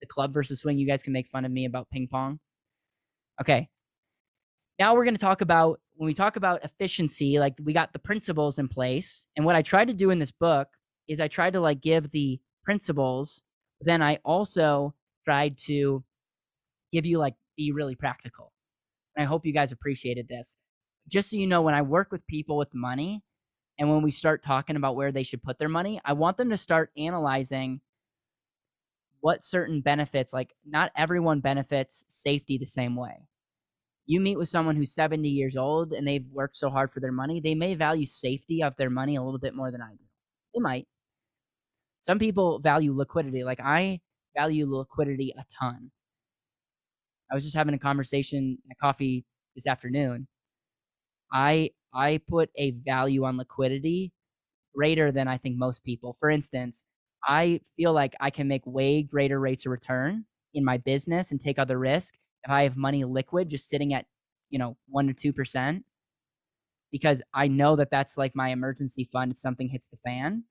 [0.00, 2.40] The club versus swing, you guys can make fun of me about ping pong.
[3.40, 3.68] Okay.
[4.80, 8.58] Now we're gonna talk about when we talk about efficiency, like we got the principles
[8.58, 9.26] in place.
[9.36, 10.68] And what I tried to do in this book
[11.08, 13.42] is I tried to like give the principles,
[13.80, 16.02] then I also tried to
[16.92, 18.52] give you like be really practical.
[19.14, 20.56] And I hope you guys appreciated this.
[21.08, 23.22] Just so you know, when I work with people with money
[23.78, 26.50] and when we start talking about where they should put their money, I want them
[26.50, 27.80] to start analyzing
[29.20, 33.26] what certain benefits, like not everyone benefits safety the same way
[34.06, 37.12] you meet with someone who's 70 years old and they've worked so hard for their
[37.12, 40.04] money, they may value safety of their money a little bit more than I do.
[40.54, 40.86] They might.
[42.00, 43.44] Some people value liquidity.
[43.44, 44.00] Like I
[44.36, 45.90] value liquidity a ton.
[47.30, 49.24] I was just having a conversation at coffee
[49.54, 50.28] this afternoon.
[51.32, 54.12] I I put a value on liquidity
[54.74, 56.14] greater than I think most people.
[56.18, 56.84] For instance,
[57.26, 61.40] I feel like I can make way greater rates of return in my business and
[61.40, 64.06] take other risk if I have money liquid just sitting at,
[64.50, 65.84] you know, one to two percent,
[66.92, 70.44] because I know that that's like my emergency fund if something hits the fan.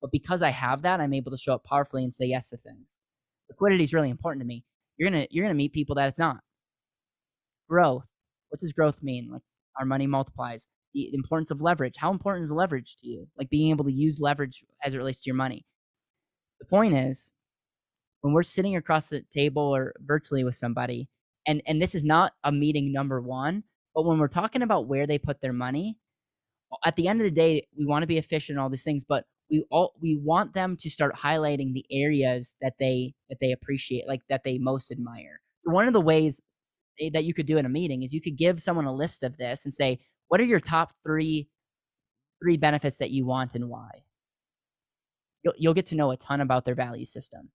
[0.00, 2.56] But because I have that, I'm able to show up powerfully and say yes to
[2.56, 3.00] things.
[3.50, 4.64] Liquidity is really important to me.
[4.96, 6.38] You're gonna you're gonna meet people that it's not.
[7.68, 8.04] Growth.
[8.48, 9.30] What does growth mean?
[9.30, 9.42] Like
[9.78, 10.66] our money multiplies.
[10.94, 11.94] The importance of leverage.
[11.96, 13.28] How important is leverage to you?
[13.38, 15.64] Like being able to use leverage as it relates to your money.
[16.58, 17.32] The point is,
[18.22, 21.08] when we're sitting across the table or virtually with somebody,
[21.50, 23.62] and and this is not a meeting number one
[23.94, 25.98] but when we're talking about where they put their money
[26.84, 29.04] at the end of the day we want to be efficient and all these things
[29.04, 33.52] but we all we want them to start highlighting the areas that they that they
[33.52, 35.40] appreciate like that they most admire.
[35.60, 36.40] So one of the ways
[37.00, 39.22] eh, that you could do in a meeting is you could give someone a list
[39.22, 39.98] of this and say
[40.28, 41.48] what are your top three
[42.42, 44.04] three benefits that you want and why?
[45.42, 47.50] You'll, you'll get to know a ton about their value system.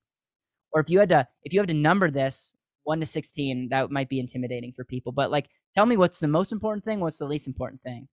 [0.72, 2.52] Or if you had to if you had to number this
[2.86, 6.28] 1 to 16 that might be intimidating for people but like tell me what's the
[6.28, 8.08] most important thing what's the least important thing?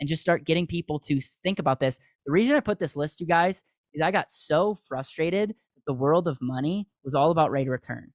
[0.00, 2.00] And just start getting people to think about this.
[2.26, 3.62] The reason i put this list you guys
[3.94, 7.72] is i got so frustrated that the world of money was all about rate of
[7.72, 8.12] return.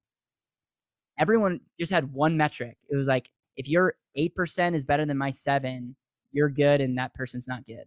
[1.17, 2.77] Everyone just had one metric.
[2.89, 5.95] It was like if your 8% is better than my 7
[6.33, 7.85] you're good and that person's not good.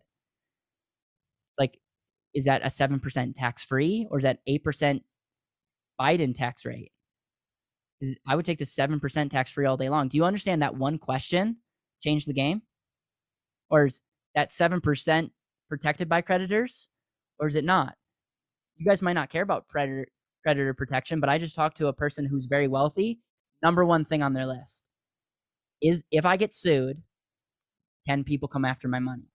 [1.50, 1.78] It's like
[2.34, 5.02] is that a 7% tax free or is that 8%
[6.00, 6.92] Biden tax rate?
[8.00, 10.08] Is I would take the 7% tax free all day long.
[10.08, 11.58] Do you understand that one question
[12.02, 12.62] changed the game?
[13.68, 14.00] Or is
[14.34, 15.30] that 7%
[15.68, 16.88] protected by creditors?
[17.38, 17.94] Or is it not?
[18.76, 20.06] You guys might not care about predator,
[20.42, 23.20] creditor protection, but I just talked to a person who's very wealthy.
[23.62, 24.88] Number one thing on their list
[25.82, 27.02] is if I get sued,
[28.06, 29.30] can people come after my money?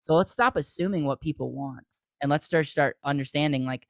[0.00, 1.86] So let's stop assuming what people want
[2.20, 3.86] and let's start start understanding like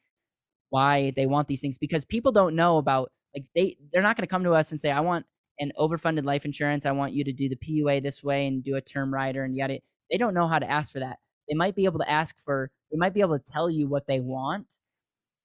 [0.70, 4.26] why they want these things because people don't know about like they they're not going
[4.26, 5.26] to come to us and say, "I want
[5.60, 6.86] an overfunded life insurance.
[6.86, 9.56] I want you to do the PUA this way and do a term rider and
[9.56, 9.78] yada."
[10.10, 11.18] They don't know how to ask for that.
[11.48, 12.70] They might be able to ask for.
[12.90, 14.78] They might be able to tell you what they want,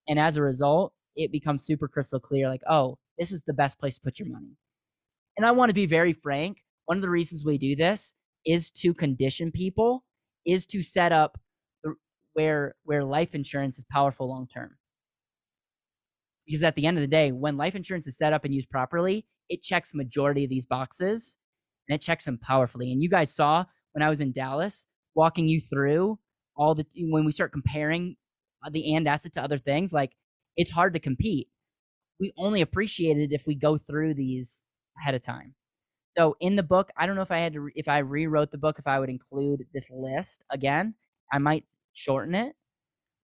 [0.08, 2.48] and as a result, it becomes super crystal clear.
[2.48, 4.56] Like, oh, this is the best place to put your money.
[5.38, 6.64] And I want to be very frank.
[6.86, 8.14] One of the reasons we do this
[8.46, 10.04] is to condition people,
[10.46, 11.38] is to set up
[12.34, 14.78] where where life insurance is powerful long term
[16.50, 18.72] because at the end of the day, when life insurance is set up and used
[18.72, 21.38] properly, it checks majority of these boxes
[21.88, 22.92] and it checks them powerfully.
[22.92, 26.18] And you guys saw when I was in Dallas walking you through
[26.58, 28.16] all the when we start comparing
[28.72, 30.14] the AND asset to other things, like
[30.58, 31.50] it's hard to compete.
[32.20, 34.64] We only appreciate it if we go through these
[35.00, 35.54] ahead of time.
[36.18, 38.58] So in the book, I don't know if I had to if I rewrote the
[38.58, 40.96] book if I would include this list again.
[41.32, 42.56] I might shorten it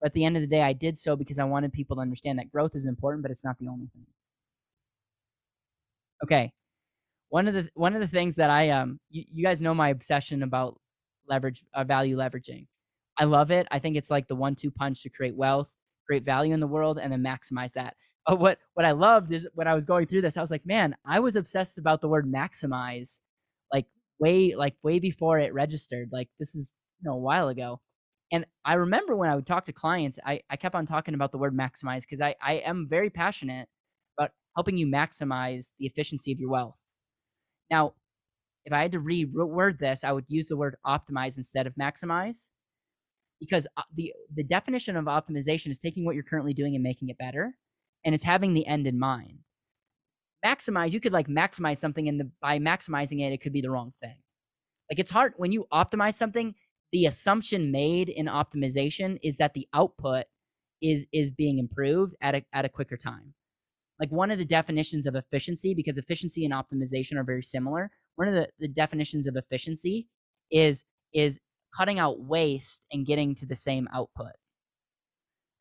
[0.00, 2.02] but at the end of the day, I did so because I wanted people to
[2.02, 4.06] understand that growth is important, but it's not the only thing.
[6.22, 6.52] Okay.
[7.28, 9.88] One of the one of the things that I um you, you guys know my
[9.88, 10.78] obsession about
[11.28, 12.66] leverage uh, value leveraging.
[13.18, 13.66] I love it.
[13.70, 15.68] I think it's like the one-two punch to create wealth,
[16.06, 17.96] create value in the world, and then maximize that.
[18.26, 20.66] But what what I loved is when I was going through this, I was like,
[20.66, 23.22] man, I was obsessed about the word maximize,
[23.72, 23.86] like
[24.18, 26.10] way like way before it registered.
[26.12, 27.80] Like this is you know a while ago.
[28.32, 31.30] And I remember when I would talk to clients, I, I kept on talking about
[31.32, 33.68] the word maximize because I, I am very passionate
[34.18, 36.76] about helping you maximize the efficiency of your wealth.
[37.70, 37.94] Now,
[38.64, 42.50] if I had to reword this, I would use the word optimize instead of maximize
[43.40, 47.08] because uh, the the definition of optimization is taking what you're currently doing and making
[47.08, 47.56] it better
[48.04, 49.38] and it's having the end in mind
[50.44, 53.70] maximize you could like maximize something and the by maximizing it it could be the
[53.70, 54.16] wrong thing
[54.90, 56.54] like it's hard when you optimize something
[56.92, 60.24] the assumption made in optimization is that the output
[60.82, 63.34] is is being improved at a at a quicker time
[63.98, 68.28] like one of the definitions of efficiency because efficiency and optimization are very similar one
[68.28, 70.08] of the, the definitions of efficiency
[70.50, 71.38] is is
[71.76, 74.32] cutting out waste and getting to the same output.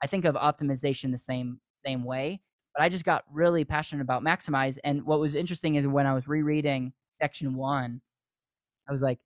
[0.02, 2.42] I think of optimization the same same way,
[2.74, 4.78] but I just got really passionate about maximize.
[4.84, 8.02] And what was interesting is when I was rereading section one,
[8.88, 9.20] I was like,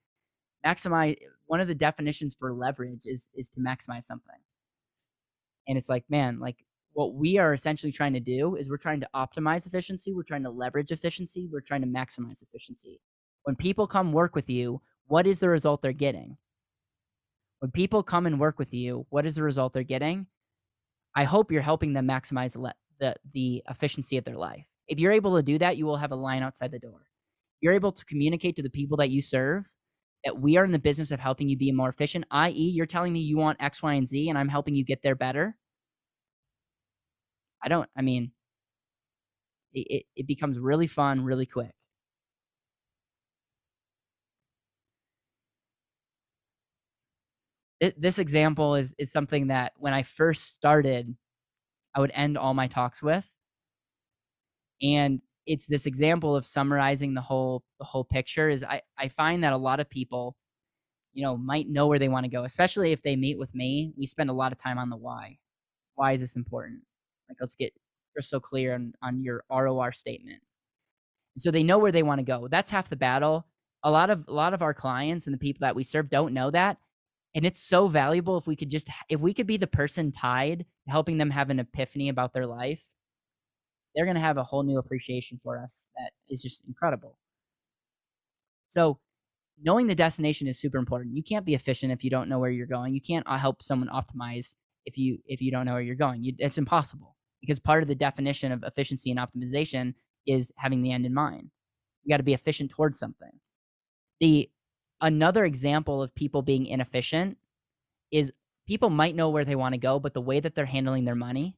[0.66, 1.18] maximize.
[1.50, 4.40] One of the definitions for leverage is is to maximize something.
[5.68, 9.02] And it's like, man, like what we are essentially trying to do is we're trying
[9.02, 13.02] to optimize efficiency, we're trying to leverage efficiency, we're trying to maximize efficiency.
[13.44, 16.38] When people come work with you, what is the result they're getting?
[17.60, 20.28] when people come and work with you, what is the result they're getting?
[21.16, 24.66] I hope you're helping them maximize le- the the efficiency of their life.
[24.88, 27.02] If you're able to do that, you will have a line outside the door.
[27.62, 29.70] You're able to communicate to the people that you serve
[30.26, 33.14] that we are in the business of helping you be more efficient, i.e., you're telling
[33.14, 35.56] me you want X, Y, and Z, and I'm helping you get there better.
[37.64, 38.32] I don't, I mean,
[39.74, 41.72] it, it, it becomes really fun really quick.
[47.98, 51.16] this example is is something that when I first started,
[51.96, 53.26] I would end all my talks with,
[54.82, 58.50] and it's this example of summarizing the whole the whole picture.
[58.50, 60.38] Is I I find that a lot of people,
[61.14, 63.92] you know, might know where they want to go, especially if they meet with me.
[63.98, 65.40] We spend a lot of time on the why.
[65.96, 66.82] Why is this important?
[67.28, 67.74] Like, let's get
[68.14, 70.42] crystal clear on on your ROR statement.
[71.38, 72.48] So they know where they want to go.
[72.48, 73.48] That's half the battle.
[73.84, 76.34] A lot of a lot of our clients and the people that we serve don't
[76.34, 76.78] know that
[77.36, 80.66] and it's so valuable if we could just if we could be the person tied
[80.88, 82.92] helping them have an epiphany about their life
[83.96, 87.18] they're going to have a whole new appreciation for us that is just incredible.
[88.68, 89.00] So
[89.62, 91.16] knowing the destination is super important.
[91.16, 92.94] You can't be efficient if you don't know where you're going.
[92.94, 96.24] You can't uh, help someone optimize if you if you don't know where you're going.
[96.24, 99.94] You, it's impossible because part of the definition of efficiency and optimization
[100.26, 101.50] is having the end in mind.
[102.04, 103.32] You got to be efficient towards something.
[104.20, 104.50] The
[105.02, 107.38] another example of people being inefficient
[108.12, 108.32] is
[108.68, 111.16] people might know where they want to go, but the way that they're handling their
[111.16, 111.58] money,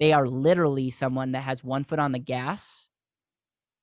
[0.00, 2.88] they are literally someone that has one foot on the gas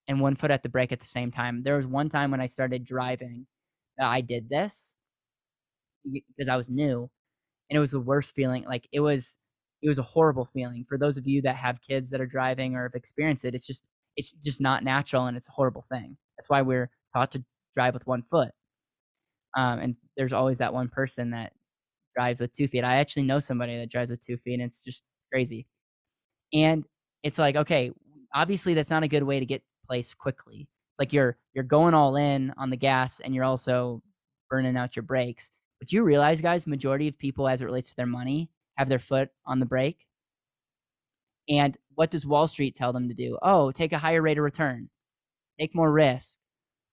[0.08, 1.64] and one foot at the brake at the same time.
[1.64, 3.48] There was one time when I started driving
[3.98, 4.98] that I did this
[6.04, 7.10] because I was new
[7.70, 8.66] and it was the worst feeling.
[8.66, 9.38] Like it was
[9.82, 10.86] it was a horrible feeling.
[10.88, 13.68] For those of you that have kids that are driving or have experienced it, it's
[13.68, 13.84] just
[14.18, 16.18] it's just not natural and it's a horrible thing.
[16.38, 17.44] That's why we're taught to
[17.74, 18.52] drive with one foot.
[19.58, 21.54] Um, and there's always that one person that
[22.16, 22.84] drives with two feet.
[22.84, 25.68] I actually know somebody that drives with two feet, and it's just crazy.
[26.54, 26.86] And
[27.24, 27.92] it's like, okay,
[28.34, 30.68] obviously that's not a good way to get place quickly.
[30.92, 34.02] It's like you're you're going all in on the gas, and you're also
[34.50, 35.52] burning out your brakes.
[35.80, 39.00] But you realize, guys, majority of people, as it relates to their money, have their
[39.00, 40.06] foot on the brake.
[41.50, 43.38] And what does Wall Street tell them to do?
[43.42, 44.90] Oh, take a higher rate of return,
[45.60, 46.38] take more risk,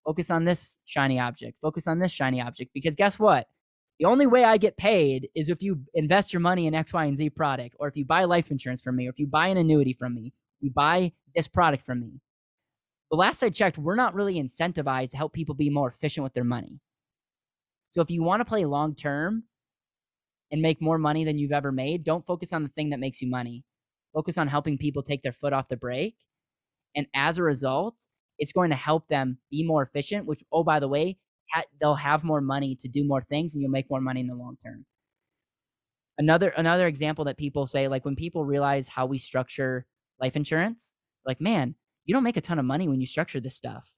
[0.09, 1.59] Focus on this shiny object.
[1.61, 2.71] Focus on this shiny object.
[2.73, 3.47] Because guess what?
[3.99, 7.05] The only way I get paid is if you invest your money in X, Y,
[7.05, 9.49] and Z product, or if you buy life insurance from me, or if you buy
[9.49, 12.21] an annuity from me, you buy this product from me.
[13.11, 16.35] The last I checked, we're not really incentivized to help people be more efficient with
[16.35, 16.79] their money.
[17.91, 19.45] So if you want to play long term
[20.53, 23.21] and make more money than you've ever made, don't focus on the thing that makes
[23.21, 23.65] you money.
[24.15, 26.17] Focus on helping people take their foot off the brake.
[26.95, 28.07] And as a result,
[28.39, 31.19] it's going to help them be more efficient, which, oh, by the way,
[31.53, 34.27] ha- they'll have more money to do more things and you'll make more money in
[34.27, 34.85] the long term.
[36.19, 39.87] Another another example that people say, like when people realize how we structure
[40.21, 41.75] life insurance, like, man,
[42.05, 43.95] you don't make a ton of money when you structure this stuff.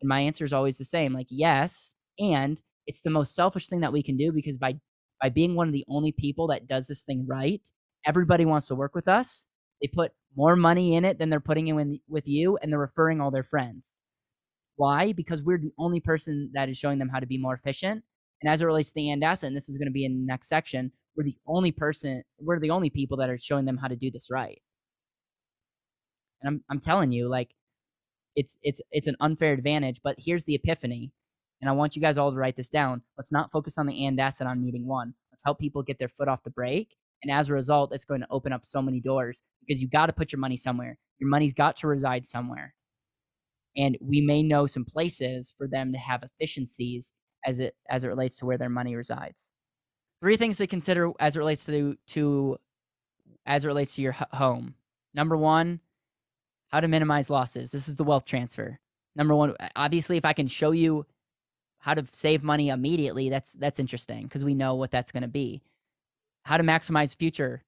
[0.00, 3.80] And my answer is always the same, like, yes, and it's the most selfish thing
[3.80, 4.74] that we can do because by
[5.20, 7.62] by being one of the only people that does this thing right,
[8.06, 9.46] everybody wants to work with us.
[9.80, 13.20] They put more money in it than they're putting in with you, and they're referring
[13.20, 13.92] all their friends.
[14.76, 15.12] Why?
[15.12, 18.04] Because we're the only person that is showing them how to be more efficient.
[18.42, 20.20] And as it relates to the AND asset, and this is going to be in
[20.20, 23.76] the next section, we're the only person, we're the only people that are showing them
[23.76, 24.60] how to do this right.
[26.42, 27.54] And I'm I'm telling you, like,
[28.36, 30.00] it's it's it's an unfair advantage.
[30.02, 31.12] But here's the epiphany,
[31.60, 33.02] and I want you guys all to write this down.
[33.16, 35.14] Let's not focus on the AND asset on meeting one.
[35.32, 38.20] Let's help people get their foot off the brake and as a result, it's going
[38.20, 40.98] to open up so many doors because you got to put your money somewhere.
[41.18, 42.74] Your money's got to reside somewhere.
[43.76, 47.12] And we may know some places for them to have efficiencies
[47.44, 49.52] as it as it relates to where their money resides.
[50.20, 52.58] Three things to consider as it relates to to
[53.46, 54.74] as it relates to your home.
[55.12, 55.80] Number one,
[56.68, 57.70] how to minimize losses.
[57.70, 58.78] This is the wealth transfer.
[59.16, 61.06] Number one, obviously, if I can show you
[61.78, 65.28] how to save money immediately, that's that's interesting because we know what that's going to
[65.28, 65.62] be.
[66.44, 67.62] How to maximize future,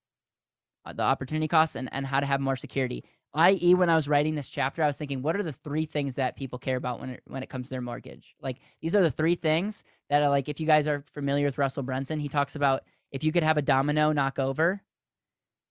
[0.85, 3.05] uh, the opportunity costs, and and how to have more security
[3.37, 6.14] i.e., when I was writing this chapter, I was thinking, what are the three things
[6.14, 8.34] that people care about when it, when it comes to their mortgage?
[8.41, 11.59] Like these are the three things that are like, if you guys are familiar with
[11.59, 12.82] Russell Brunson, he talks about
[13.12, 14.82] if you could have a domino knock over,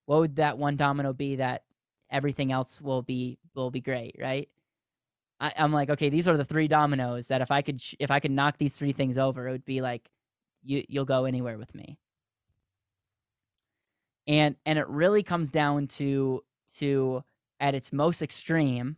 [0.06, 1.64] what would that one domino be that
[2.12, 4.48] everything else will be will be great, right?
[5.40, 8.12] I, am like, okay, these are the three dominoes that if I could sh- if
[8.12, 10.10] I could knock these three things over, it would be like
[10.64, 11.98] you you'll go anywhere with me.
[14.28, 16.44] And and it really comes down to
[16.78, 17.24] to
[17.60, 18.98] at its most extreme,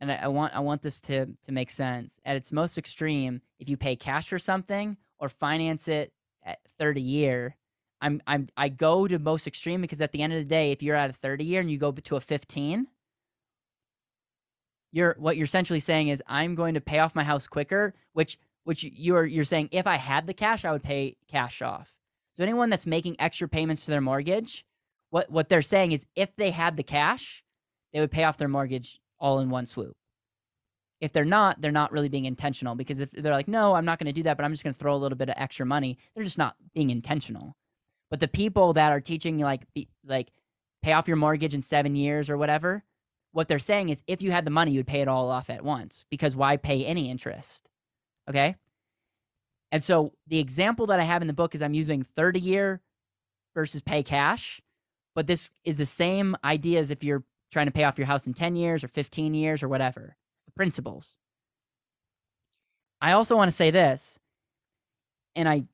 [0.00, 2.20] and I, I, want I want this to to make sense.
[2.24, 6.12] At its most extreme, if you pay cash for something or finance it
[6.44, 7.56] at 30 year,
[8.00, 10.82] I'm I'm I go to most extreme because at the end of the day, if
[10.82, 12.86] you're at a 30 year and you go to a 15,
[14.92, 18.38] you're what you're essentially saying is I'm going to pay off my house quicker, which
[18.64, 21.94] which you're you're saying if I had the cash, I would pay cash off.
[22.36, 24.64] So anyone that's making extra payments to their mortgage,
[25.14, 27.44] what what they're saying is if they had the cash,
[27.92, 29.94] they would pay off their mortgage all in one swoop.
[31.00, 34.00] If they're not, they're not really being intentional because if they're like, no, I'm not
[34.00, 35.64] going to do that, but I'm just going to throw a little bit of extra
[35.64, 37.54] money, they're just not being intentional.
[38.10, 40.32] But the people that are teaching you like be, like
[40.82, 42.82] pay off your mortgage in seven years or whatever,
[43.30, 45.62] what they're saying is if you had the money, you'd pay it all off at
[45.62, 47.68] once because why pay any interest?
[48.28, 48.56] Okay.
[49.70, 52.80] And so the example that I have in the book is I'm using 30 year
[53.54, 54.60] versus pay cash
[55.14, 58.26] but this is the same idea as if you're trying to pay off your house
[58.26, 60.16] in 10 years or 15 years or whatever.
[60.34, 61.14] It's the principles.
[63.00, 64.18] I also want to say this,
[65.36, 65.64] and I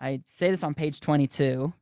[0.00, 1.72] I say this on page 22,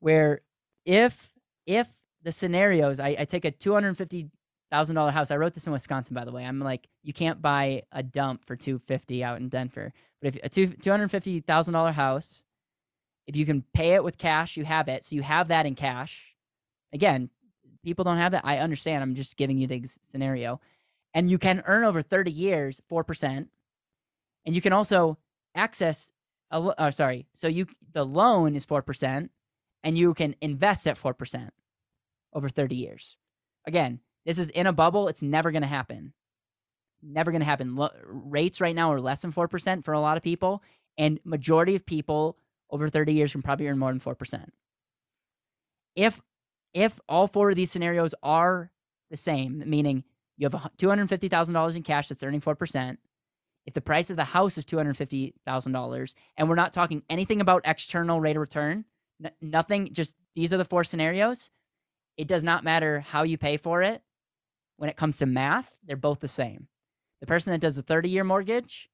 [0.00, 0.40] where
[0.84, 1.30] if
[1.66, 1.88] if
[2.22, 4.30] the scenarios, I, I take a two hundred fifty
[4.70, 5.30] thousand dollar house.
[5.30, 6.44] I wrote this in Wisconsin, by the way.
[6.44, 9.92] I'm like, you can't buy a dump for two fifty out in Denver.
[10.22, 12.42] But if a two two hundred fifty thousand dollar house,
[13.26, 15.04] if you can pay it with cash, you have it.
[15.04, 16.34] So you have that in cash.
[16.92, 17.30] Again,
[17.82, 18.44] people don't have that.
[18.44, 19.02] I understand.
[19.02, 20.60] I'm just giving you the scenario.
[21.14, 23.46] And you can earn over 30 years 4%.
[24.46, 25.18] And you can also
[25.54, 26.12] access
[26.50, 27.26] a uh, sorry.
[27.32, 29.28] So you the loan is 4%
[29.82, 31.48] and you can invest at 4%
[32.32, 33.16] over 30 years.
[33.66, 35.08] Again, this is in a bubble.
[35.08, 36.12] It's never going to happen.
[37.02, 37.76] Never going to happen.
[37.76, 40.62] Lo- rates right now are less than 4% for a lot of people
[40.96, 42.36] and majority of people
[42.70, 44.48] over 30 years can probably earn more than 4%.
[45.96, 46.20] If
[46.72, 48.72] if all four of these scenarios are
[49.10, 50.02] the same, meaning
[50.36, 52.96] you have $250,000 in cash that's earning 4%,
[53.64, 58.20] if the price of the house is $250,000 and we're not talking anything about external
[58.20, 58.84] rate of return,
[59.24, 61.48] n- nothing, just these are the four scenarios,
[62.16, 64.02] it does not matter how you pay for it.
[64.76, 66.66] When it comes to math, they're both the same.
[67.20, 68.90] The person that does a 30 year mortgage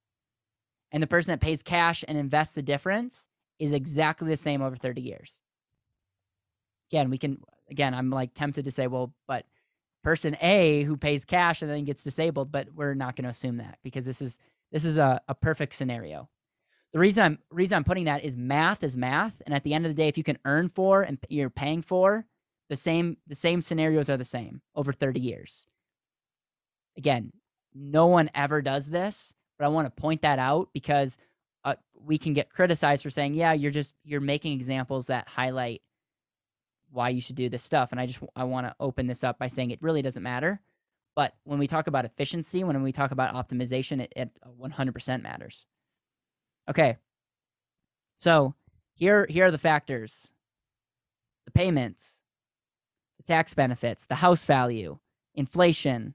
[0.92, 3.29] and the person that pays cash and invests the difference
[3.60, 5.38] is exactly the same over 30 years.
[6.90, 7.38] Again, we can,
[7.70, 9.44] again, I'm like tempted to say, well, but
[10.02, 13.58] person A who pays cash and then gets disabled, but we're not going to assume
[13.58, 14.38] that because this is
[14.72, 16.28] this is a, a perfect scenario.
[16.92, 19.84] The reason I'm reason I'm putting that is math is math, and at the end
[19.84, 22.24] of the day, if you can earn for and you're paying for,
[22.68, 25.66] the same the same scenarios are the same over 30 years.
[26.96, 27.32] Again,
[27.74, 31.16] no one ever does this, but I want to point that out because
[31.64, 35.82] uh, we can get criticized for saying, yeah, you're just you're making examples that highlight
[36.90, 37.92] why you should do this stuff.
[37.92, 40.60] And I just I want to open this up by saying it really doesn't matter.
[41.14, 44.30] But when we talk about efficiency, when we talk about optimization, it, it
[44.60, 45.66] 100% matters.
[46.68, 46.96] Okay.
[48.20, 48.54] So
[48.94, 50.28] here here are the factors:
[51.44, 52.20] the payments,
[53.18, 54.98] the tax benefits, the house value,
[55.34, 56.14] inflation,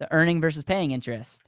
[0.00, 1.44] the earning versus paying interest,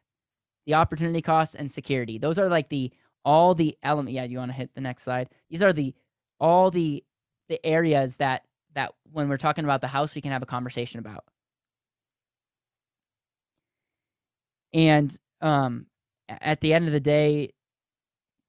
[0.66, 2.18] the opportunity costs, and security.
[2.18, 2.93] Those are like the
[3.27, 5.31] all the element yeah you want to hit the next slide.
[5.51, 5.95] These are the
[6.41, 7.05] all the
[7.51, 11.01] the areas that that when we're talking about the house we can have a conversation
[11.01, 11.24] about.
[14.72, 15.87] And um
[16.29, 17.53] at the end of the day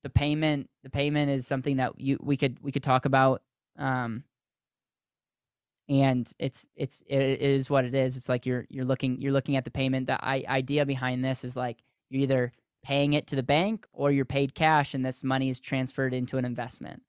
[0.03, 3.41] the payment the payment is something that you we could we could talk about
[3.77, 4.23] um
[5.89, 8.17] and it's it's it is what it is.
[8.17, 10.07] It's like you're you're looking you're looking at the payment.
[10.07, 11.77] The I, idea behind this is like
[12.09, 12.53] you're either
[12.83, 16.37] paying it to the bank or you're paid cash and this money is transferred into
[16.37, 17.03] an investment.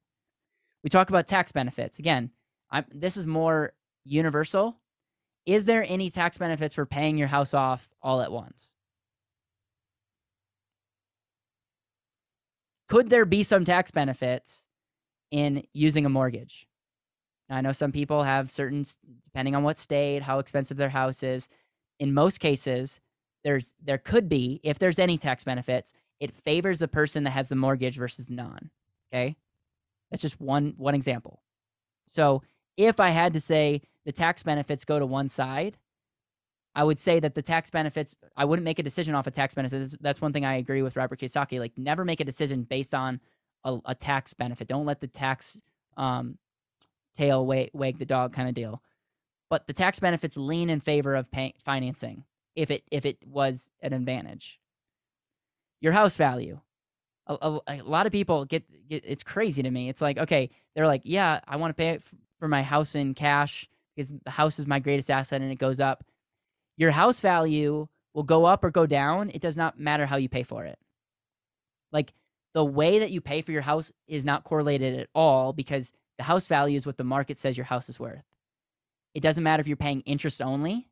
[0.83, 1.99] We talk about tax benefits.
[1.99, 2.31] Again,
[2.71, 3.73] I'm, this is more
[4.05, 4.79] universal.
[5.47, 8.75] is there any tax benefits for paying your house off all at once?
[12.89, 14.67] Could there be some tax benefits
[15.31, 16.67] in using a mortgage?
[17.51, 18.85] I know some people have certain,
[19.25, 21.49] depending on what state, how expensive their house is.
[21.99, 23.01] In most cases,
[23.49, 27.49] there's there could be, if there's any tax benefits, it favors the person that has
[27.49, 28.69] the mortgage versus non.
[29.11, 29.37] Okay,
[30.11, 31.41] that's just one one example.
[32.09, 32.43] So
[32.77, 35.79] if I had to say the tax benefits go to one side,
[36.75, 39.55] I would say that the tax benefits, I wouldn't make a decision off of tax
[39.55, 39.97] benefits.
[39.99, 41.59] That's one thing I agree with Robert Kiyosaki.
[41.59, 43.19] Like, never make a decision based on
[43.65, 44.69] a, a tax benefit.
[44.69, 45.59] Don't let the tax
[45.97, 46.37] um,
[47.17, 48.83] tail wag, wag the dog kind of deal.
[49.49, 52.25] But the tax benefits lean in favor of pay, financing
[52.59, 54.59] if it if it was an advantage.
[55.81, 56.59] Your house value.
[57.29, 59.89] A, a, a lot of people get, get it's crazy to me.
[59.89, 62.01] It's like okay, they're like, yeah, I want to pay
[62.41, 65.79] for my house in cash because the house is my greatest asset and it goes
[65.79, 66.05] up.
[66.77, 69.31] Your house value will go up or go down.
[69.33, 70.79] It does not matter how you pay for it.
[71.93, 72.13] Like
[72.55, 76.25] the way that you pay for your house is not correlated at all because the
[76.25, 78.25] house value is what the market says your house is worth.
[79.15, 80.89] It doesn't matter if you're paying interest only.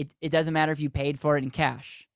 [0.00, 2.08] It, it doesn't matter if you paid for it in cash.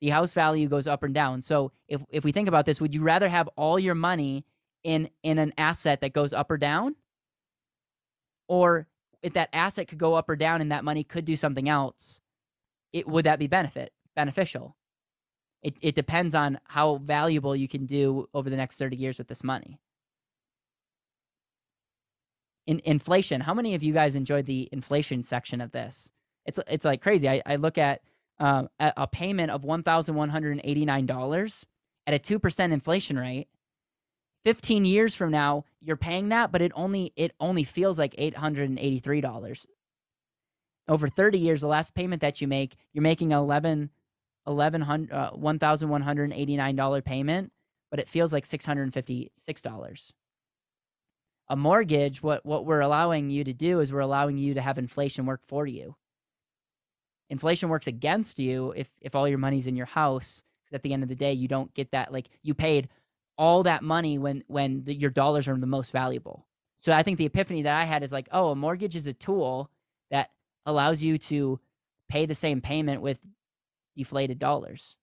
[0.00, 1.42] The house value goes up and down.
[1.42, 4.46] So if, if we think about this, would you rather have all your money
[4.82, 6.96] in in an asset that goes up or down?
[8.48, 8.86] Or
[9.22, 12.22] if that asset could go up or down and that money could do something else,
[12.94, 14.74] it would that be benefit beneficial?
[15.62, 19.28] It it depends on how valuable you can do over the next 30 years with
[19.28, 19.78] this money.
[22.66, 26.10] In inflation, how many of you guys enjoyed the inflation section of this?
[26.46, 27.28] It's it's like crazy.
[27.28, 28.00] I, I look at
[28.38, 31.66] um, a payment of one thousand one hundred eighty nine dollars
[32.06, 33.48] at a two percent inflation rate.
[34.44, 39.66] 15 years from now you're paying that but it only it only feels like $883
[40.86, 43.90] over 30 years the last payment that you make you're making 11
[44.44, 47.52] 1100 uh, $1189 payment
[47.90, 50.12] but it feels like $656
[51.48, 54.76] a mortgage what what we're allowing you to do is we're allowing you to have
[54.78, 55.96] inflation work for you
[57.30, 60.92] inflation works against you if if all your money's in your house because at the
[60.92, 62.88] end of the day you don't get that like you paid
[63.36, 66.46] all that money when when the, your dollars are the most valuable.
[66.78, 69.12] So I think the epiphany that I had is like, oh, a mortgage is a
[69.12, 69.70] tool
[70.10, 70.30] that
[70.66, 71.60] allows you to
[72.08, 73.18] pay the same payment with
[73.96, 74.96] deflated dollars.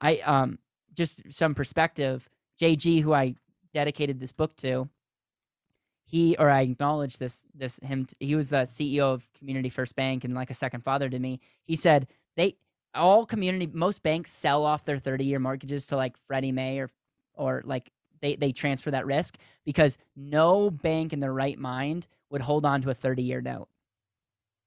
[0.00, 0.58] I um
[0.94, 2.28] just some perspective.
[2.60, 3.36] JG, who I
[3.72, 4.88] dedicated this book to,
[6.08, 8.06] he or I acknowledge this this him.
[8.18, 11.38] He was the CEO of Community First Bank and like a second father to me.
[11.66, 12.56] He said they
[12.94, 16.90] all community most banks sell off their 30 year mortgages to like Freddie Mae or
[17.34, 17.90] or like
[18.22, 19.36] they they transfer that risk
[19.66, 23.68] because no bank in their right mind would hold on to a 30 year note.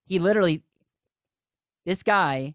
[0.05, 0.61] He literally
[1.87, 2.53] this guy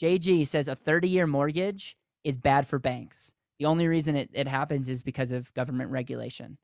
[0.00, 3.32] JG says a 30 year mortgage is bad for banks.
[3.58, 6.56] The only reason it, it happens is because of government regulation.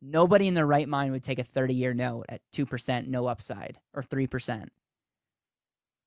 [0.00, 3.78] Nobody in their right mind would take a 30 year note at 2% no upside
[3.94, 4.68] or 3%.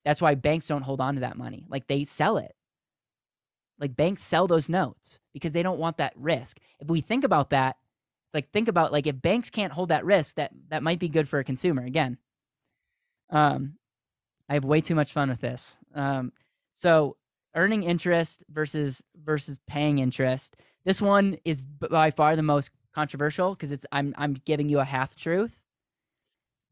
[0.06, 1.66] That's why banks don't hold on to that money.
[1.70, 2.56] Like they sell it.
[3.80, 6.60] Like banks sell those notes because they don't want that risk.
[6.80, 7.78] If we think about that,
[8.28, 11.10] it's like think about like if banks can't hold that risk, that that might be
[11.10, 11.84] good for a consumer.
[11.84, 12.18] Again,
[13.30, 13.74] um,
[14.48, 15.78] I have way too much fun with this.
[15.94, 16.32] Um,
[16.72, 17.18] so
[17.56, 20.56] earning interest versus versus paying interest.
[20.86, 24.86] This one is by far the most controversial because it's I'm I'm giving you a
[24.86, 25.64] half truth,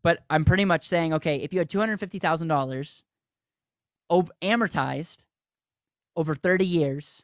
[0.03, 3.03] but I'm pretty much saying okay, if you had two hundred fifty thousand dollars
[4.41, 5.19] amortized
[6.15, 7.23] over 30 years,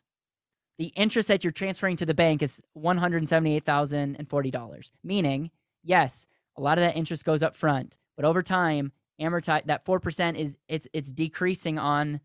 [0.78, 4.92] the interest that you're transferring to the bank is $178,040.
[5.04, 5.52] Meaning,
[5.84, 6.28] yes,
[6.58, 10.58] a lot of that interest goes up front, but over time, amortize that 4% is
[10.68, 12.20] it's it's decreasing on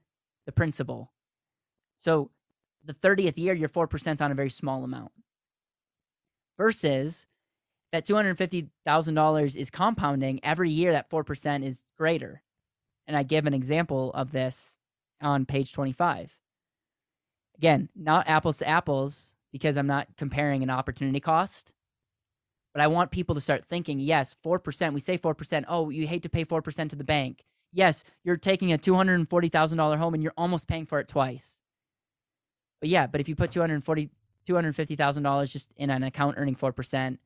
[0.47, 1.13] the principal.
[1.99, 2.31] So
[2.85, 5.13] the 30th year, your 4% on a very small amount.
[6.61, 7.25] Versus
[7.91, 12.43] that $250,000 is compounding every year that 4% is greater
[13.11, 14.77] and I give an example of this
[15.21, 16.37] on page 25.
[17.57, 21.73] Again, not apples to apples because I'm not comparing an opportunity cost,
[22.73, 26.23] but I want people to start thinking, yes, 4%, we say 4%, oh, you hate
[26.23, 27.43] to pay 4% to the bank.
[27.73, 31.59] Yes, you're taking a $240,000 home and you're almost paying for it twice.
[32.81, 34.11] But yeah, but if you put 240
[34.49, 37.19] $250,000 just in an account earning 4%,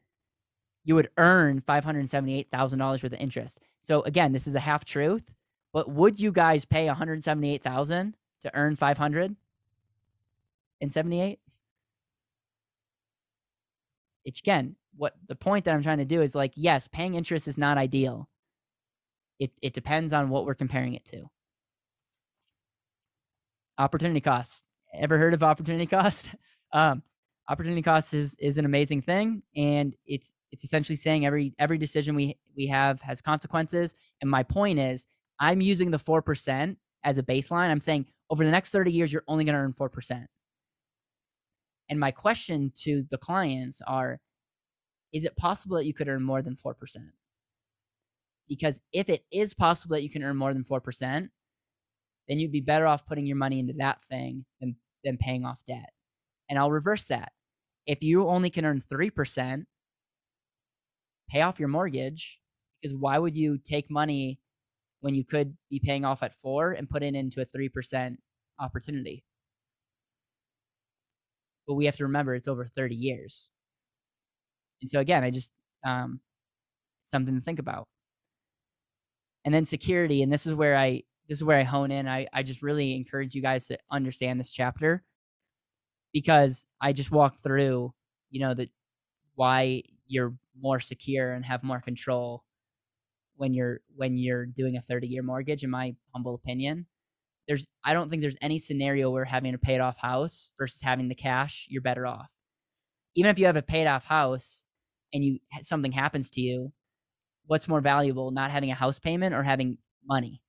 [0.84, 3.58] you would earn $578,000 worth of interest.
[3.82, 5.24] So again, this is a half truth,
[5.72, 9.36] but would you guys pay 178,000 to earn 500
[10.80, 11.38] in 78?
[14.24, 17.48] It's again, what the point that I'm trying to do is like, yes, paying interest
[17.48, 18.28] is not ideal.
[19.38, 21.24] It it depends on what we're comparing it to.
[23.76, 24.64] Opportunity cost.
[24.94, 26.30] Ever heard of opportunity cost?
[26.72, 27.02] um,
[27.48, 32.14] opportunity cost is is an amazing thing, and it's it's essentially saying every every decision
[32.14, 33.94] we we have has consequences.
[34.20, 35.06] And my point is,
[35.40, 37.70] I'm using the four percent as a baseline.
[37.70, 40.26] I'm saying over the next 30 years, you're only going to earn four percent.
[41.88, 44.20] And my question to the clients are
[45.14, 46.74] is it possible that you could earn more than 4%?
[48.48, 51.28] Because if it is possible that you can earn more than 4%,
[52.28, 55.60] then you'd be better off putting your money into that thing than, than paying off
[55.68, 55.90] debt.
[56.48, 57.32] And I'll reverse that.
[57.86, 59.64] If you only can earn 3%,
[61.28, 62.38] pay off your mortgage
[62.80, 64.38] because why would you take money
[65.00, 68.16] when you could be paying off at 4 and put it into a 3%
[68.58, 69.24] opportunity?
[71.66, 73.50] But we have to remember it's over 30 years.
[74.82, 75.50] And so again, I just
[75.84, 76.20] um,
[77.02, 77.86] something to think about.
[79.44, 82.06] And then security, and this is where I this is where I hone in.
[82.06, 85.02] I, I just really encourage you guys to understand this chapter
[86.14, 87.92] because I just walked through,
[88.30, 88.70] you know, that
[89.34, 92.44] why you're more secure and have more control
[93.36, 96.86] when you're when you're doing a 30 year mortgage in my humble opinion
[97.48, 101.08] there's i don't think there's any scenario where having a paid off house versus having
[101.08, 102.30] the cash you're better off
[103.14, 104.64] even if you have a paid off house
[105.12, 106.72] and you something happens to you,
[107.46, 110.42] what's more valuable, not having a house payment or having money?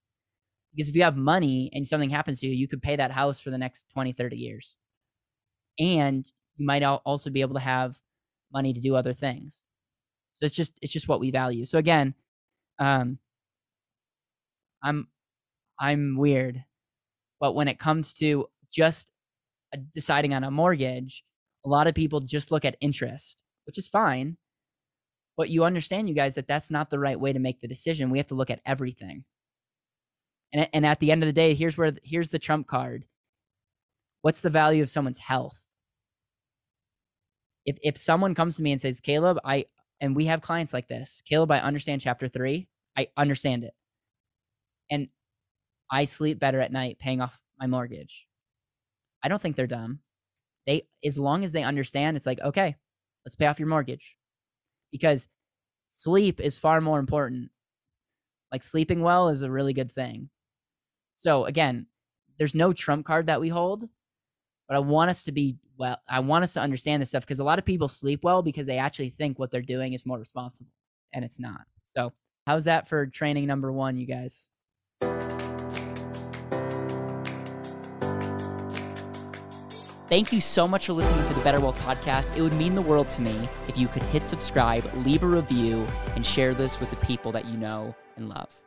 [0.74, 3.40] Because if you have money and something happens to you, you could pay that house
[3.40, 4.76] for the next 20, 30 years.
[5.80, 8.00] And you might also be able to have
[8.54, 9.62] money to do other things.
[10.34, 11.66] So it's just it's just what we value.
[11.66, 12.14] So again,
[12.80, 13.20] um
[14.84, 15.08] I'm
[15.80, 16.64] I'm weird,
[17.40, 19.12] but when it comes to just
[19.74, 21.24] uh, deciding on a mortgage,
[21.66, 24.38] a lot of people just look at interest, which is fine.
[25.38, 28.10] But you understand, you guys, that that's not the right way to make the decision.
[28.10, 29.26] We have to look at everything.
[30.54, 33.06] And, and at the end of the day, here's where here's the trump card.
[34.22, 35.62] What's the value of someone's health?
[37.66, 39.66] If if someone comes to me and says, Caleb, I
[40.00, 42.68] and we have clients like this, Caleb, I understand chapter three.
[42.98, 43.74] I understand it.
[44.90, 45.10] And
[45.92, 48.28] I sleep better at night paying off my mortgage.
[49.24, 50.00] I don't think they're dumb.
[50.68, 52.76] They as long as they understand, it's like, okay,
[53.26, 54.16] let's pay off your mortgage
[54.92, 55.28] because
[55.90, 57.50] sleep is far more important.
[58.52, 60.30] Like sleeping well is a really good thing.
[61.16, 61.88] So again,
[62.38, 63.88] there's no trump card that we hold,
[64.68, 67.40] but I want us to be well, I want us to understand this stuff because
[67.40, 70.20] a lot of people sleep well because they actually think what they're doing is more
[70.20, 70.72] responsible
[71.14, 71.62] and it's not.
[71.84, 72.14] So,
[72.46, 74.50] how's that for training number 1, you guys?
[80.08, 82.38] Thank you so much for listening to the Better Wealth Podcast.
[82.38, 85.86] It would mean the world to me if you could hit subscribe, leave a review,
[86.16, 88.65] and share this with the people that you know and love.